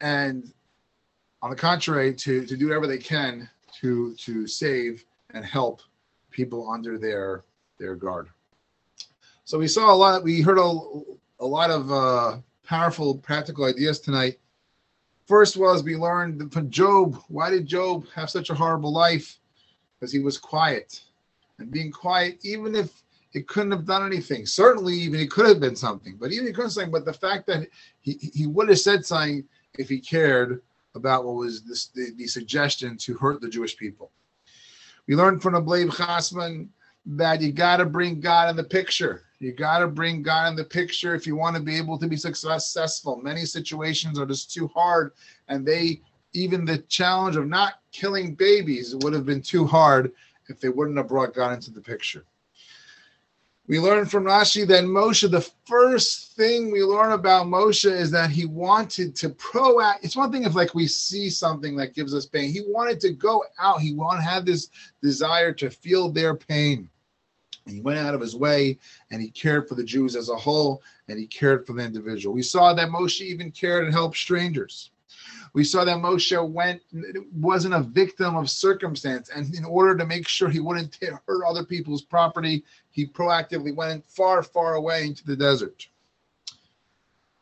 and 0.00 0.52
on 1.40 1.50
the 1.50 1.56
contrary, 1.56 2.12
to 2.14 2.44
to 2.44 2.56
do 2.56 2.66
whatever 2.66 2.86
they 2.86 2.98
can 2.98 3.48
to 3.80 4.14
to 4.16 4.46
save 4.46 5.04
and 5.34 5.44
help 5.44 5.82
people 6.30 6.70
under 6.70 6.98
their 6.98 7.44
their 7.78 7.94
guard. 7.94 8.28
So 9.44 9.58
we 9.58 9.68
saw 9.68 9.92
a 9.92 9.96
lot. 9.96 10.22
We 10.22 10.40
heard 10.40 10.58
a, 10.58 10.80
a 11.40 11.46
lot 11.46 11.70
of 11.70 11.90
uh, 11.90 12.38
powerful 12.64 13.16
practical 13.18 13.64
ideas 13.64 13.98
tonight. 13.98 14.38
First 15.26 15.56
was 15.56 15.82
we 15.82 15.96
learned 15.96 16.52
from 16.52 16.70
Job. 16.70 17.20
Why 17.28 17.50
did 17.50 17.66
Job 17.66 18.06
have 18.14 18.30
such 18.30 18.50
a 18.50 18.54
horrible 18.54 18.92
life? 18.92 19.38
Because 19.98 20.12
he 20.12 20.20
was 20.20 20.38
quiet, 20.38 21.02
and 21.58 21.70
being 21.70 21.90
quiet, 21.90 22.38
even 22.42 22.74
if 22.74 23.02
it 23.32 23.46
couldn't 23.46 23.72
have 23.72 23.86
done 23.86 24.06
anything. 24.06 24.46
Certainly, 24.46 24.94
even 24.94 25.20
it 25.20 25.30
could 25.30 25.46
have 25.46 25.60
been 25.60 25.76
something, 25.76 26.16
but 26.18 26.32
even 26.32 26.46
he 26.46 26.52
couldn't 26.52 26.70
say. 26.70 26.86
But 26.86 27.04
the 27.04 27.12
fact 27.12 27.46
that 27.48 27.68
he 28.00 28.18
he 28.34 28.46
would 28.46 28.68
have 28.68 28.78
said 28.78 29.04
something 29.04 29.44
if 29.78 29.88
he 29.88 30.00
cared 30.00 30.62
about 30.94 31.24
what 31.24 31.36
was 31.36 31.62
this, 31.62 31.86
the, 31.86 32.12
the 32.16 32.26
suggestion 32.26 32.96
to 32.98 33.14
hurt 33.14 33.40
the 33.40 33.48
Jewish 33.48 33.76
people. 33.76 34.10
We 35.10 35.16
learned 35.16 35.42
from 35.42 35.54
the 35.54 35.60
Leib 35.60 35.90
Chasman 35.90 36.70
that 37.04 37.40
you 37.40 37.50
got 37.50 37.78
to 37.78 37.84
bring 37.84 38.20
God 38.20 38.48
in 38.48 38.54
the 38.54 38.62
picture. 38.62 39.24
You 39.40 39.50
got 39.50 39.80
to 39.80 39.88
bring 39.88 40.22
God 40.22 40.50
in 40.50 40.54
the 40.54 40.62
picture 40.62 41.16
if 41.16 41.26
you 41.26 41.34
want 41.34 41.56
to 41.56 41.62
be 41.62 41.76
able 41.76 41.98
to 41.98 42.06
be 42.06 42.16
successful. 42.16 43.16
Many 43.16 43.44
situations 43.44 44.20
are 44.20 44.26
just 44.26 44.54
too 44.54 44.68
hard, 44.68 45.10
and 45.48 45.66
they 45.66 46.00
even 46.32 46.64
the 46.64 46.78
challenge 46.82 47.34
of 47.34 47.48
not 47.48 47.80
killing 47.90 48.36
babies 48.36 48.94
would 49.00 49.12
have 49.12 49.26
been 49.26 49.42
too 49.42 49.66
hard 49.66 50.12
if 50.48 50.60
they 50.60 50.68
wouldn't 50.68 50.96
have 50.96 51.08
brought 51.08 51.34
God 51.34 51.54
into 51.54 51.72
the 51.72 51.80
picture. 51.80 52.24
We 53.66 53.78
learn 53.78 54.06
from 54.06 54.24
Rashi 54.24 54.66
that 54.66 54.84
Moshe, 54.84 55.30
the 55.30 55.48
first 55.64 56.34
thing 56.34 56.72
we 56.72 56.82
learn 56.82 57.12
about 57.12 57.46
Moshe 57.46 57.90
is 57.90 58.10
that 58.10 58.30
he 58.30 58.46
wanted 58.46 59.14
to 59.16 59.30
proact. 59.30 59.98
It's 60.02 60.16
one 60.16 60.32
thing 60.32 60.42
if 60.42 60.56
like 60.56 60.74
we 60.74 60.88
see 60.88 61.30
something 61.30 61.76
that 61.76 61.94
gives 61.94 62.14
us 62.14 62.26
pain. 62.26 62.50
He 62.50 62.62
wanted 62.66 62.98
to 63.00 63.12
go 63.12 63.44
out. 63.60 63.80
He 63.80 63.94
wanted 63.94 64.22
have 64.22 64.44
this 64.44 64.70
desire 65.02 65.52
to 65.52 65.70
feel 65.70 66.10
their 66.10 66.34
pain. 66.34 66.88
And 67.66 67.74
he 67.76 67.80
went 67.80 67.98
out 67.98 68.14
of 68.14 68.20
his 68.20 68.34
way 68.34 68.78
and 69.12 69.22
he 69.22 69.30
cared 69.30 69.68
for 69.68 69.76
the 69.76 69.84
Jews 69.84 70.16
as 70.16 70.30
a 70.30 70.36
whole 70.36 70.82
and 71.08 71.18
he 71.18 71.26
cared 71.26 71.64
for 71.66 71.74
the 71.74 71.84
individual. 71.84 72.34
We 72.34 72.42
saw 72.42 72.72
that 72.74 72.88
Moshe 72.88 73.20
even 73.20 73.52
cared 73.52 73.84
and 73.84 73.92
helped 73.92 74.16
strangers. 74.16 74.90
We 75.52 75.64
saw 75.64 75.84
that 75.84 75.98
Moshe 75.98 76.48
went 76.48 76.80
wasn't 77.32 77.74
a 77.74 77.80
victim 77.80 78.36
of 78.36 78.48
circumstance, 78.48 79.30
and 79.30 79.54
in 79.54 79.64
order 79.64 79.96
to 79.96 80.06
make 80.06 80.28
sure 80.28 80.48
he 80.48 80.60
wouldn't 80.60 80.98
hurt 81.26 81.44
other 81.44 81.64
people's 81.64 82.02
property, 82.02 82.64
he 82.90 83.06
proactively 83.06 83.74
went 83.74 84.08
far, 84.08 84.42
far 84.42 84.74
away 84.74 85.06
into 85.06 85.24
the 85.24 85.36
desert. 85.36 85.88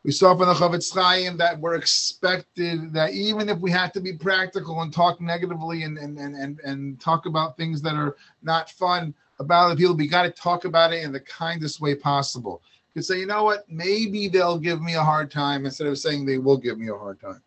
We 0.04 0.12
saw 0.12 0.34
from 0.34 0.48
the 0.48 0.54
Chofetz 0.54 0.94
Chaim 0.94 1.36
that 1.36 1.60
we're 1.60 1.74
expected 1.74 2.94
that 2.94 3.12
even 3.12 3.48
if 3.50 3.58
we 3.58 3.70
have 3.72 3.92
to 3.92 4.00
be 4.00 4.14
practical 4.14 4.80
and 4.80 4.92
talk 4.92 5.20
negatively 5.20 5.82
and 5.82 5.98
and 5.98 6.18
and 6.18 6.60
and 6.60 7.00
talk 7.00 7.26
about 7.26 7.56
things 7.56 7.82
that 7.82 7.94
are 7.94 8.16
not 8.42 8.70
fun 8.70 9.12
about 9.38 9.66
other 9.66 9.76
people, 9.76 9.94
we 9.94 10.06
got 10.06 10.22
to 10.22 10.30
talk 10.30 10.64
about 10.64 10.92
it 10.92 11.02
in 11.02 11.12
the 11.12 11.20
kindest 11.20 11.80
way 11.80 11.94
possible. 11.94 12.62
Could 12.94 13.04
say, 13.04 13.20
you 13.20 13.26
know 13.26 13.44
what, 13.44 13.70
maybe 13.70 14.28
they'll 14.28 14.58
give 14.58 14.80
me 14.80 14.94
a 14.94 15.02
hard 15.02 15.30
time 15.30 15.66
instead 15.66 15.86
of 15.88 15.98
saying 15.98 16.24
they 16.24 16.38
will 16.38 16.56
give 16.56 16.78
me 16.78 16.88
a 16.88 16.96
hard 16.96 17.20
time. 17.20 17.42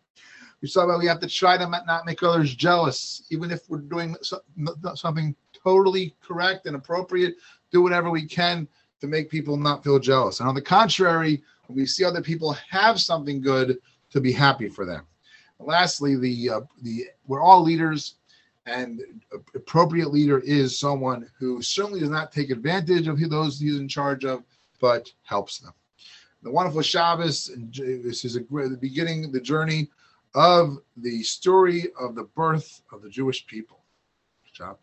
We 0.62 0.68
saw 0.68 0.86
that 0.86 0.98
we 0.98 1.06
have 1.06 1.20
to 1.20 1.26
try 1.26 1.58
to 1.58 1.68
not 1.68 2.06
make 2.06 2.22
others 2.22 2.54
jealous, 2.54 3.24
even 3.30 3.50
if 3.50 3.68
we're 3.68 3.78
doing 3.78 4.16
something 4.94 5.34
totally 5.52 6.14
correct 6.22 6.66
and 6.66 6.76
appropriate. 6.76 7.34
Do 7.72 7.82
whatever 7.82 8.10
we 8.10 8.26
can 8.26 8.68
to 9.00 9.08
make 9.08 9.28
people 9.28 9.56
not 9.56 9.82
feel 9.82 9.98
jealous. 9.98 10.38
And 10.38 10.48
on 10.48 10.54
the 10.54 10.62
contrary, 10.62 11.42
when 11.66 11.76
we 11.76 11.86
see 11.86 12.04
other 12.04 12.22
people 12.22 12.56
have 12.70 13.00
something 13.00 13.40
good, 13.40 13.78
to 14.10 14.20
be 14.20 14.30
happy 14.30 14.68
for 14.68 14.84
them. 14.84 15.04
And 15.58 15.66
lastly, 15.66 16.16
the 16.16 16.50
uh, 16.50 16.60
the 16.82 17.06
we're 17.26 17.40
all 17.40 17.62
leaders, 17.62 18.16
and 18.66 19.00
appropriate 19.54 20.12
leader 20.12 20.38
is 20.40 20.78
someone 20.78 21.28
who 21.38 21.62
certainly 21.62 22.00
does 22.00 22.10
not 22.10 22.30
take 22.30 22.50
advantage 22.50 23.08
of 23.08 23.18
those 23.30 23.58
he's 23.58 23.78
in 23.78 23.88
charge 23.88 24.24
of, 24.24 24.44
but 24.80 25.10
helps 25.22 25.58
them. 25.58 25.72
The 26.42 26.50
wonderful 26.50 26.82
Shabbos, 26.82 27.48
and 27.48 27.72
this 27.74 28.24
is 28.24 28.36
a, 28.36 28.40
the 28.40 28.78
beginning, 28.80 29.24
of 29.24 29.32
the 29.32 29.40
journey 29.40 29.88
of 30.34 30.78
the 30.96 31.22
story 31.22 31.86
of 31.98 32.14
the 32.14 32.24
birth 32.24 32.82
of 32.92 33.02
the 33.02 33.10
Jewish 33.10 33.46
people. 33.46 33.80
Shabbos. 34.52 34.78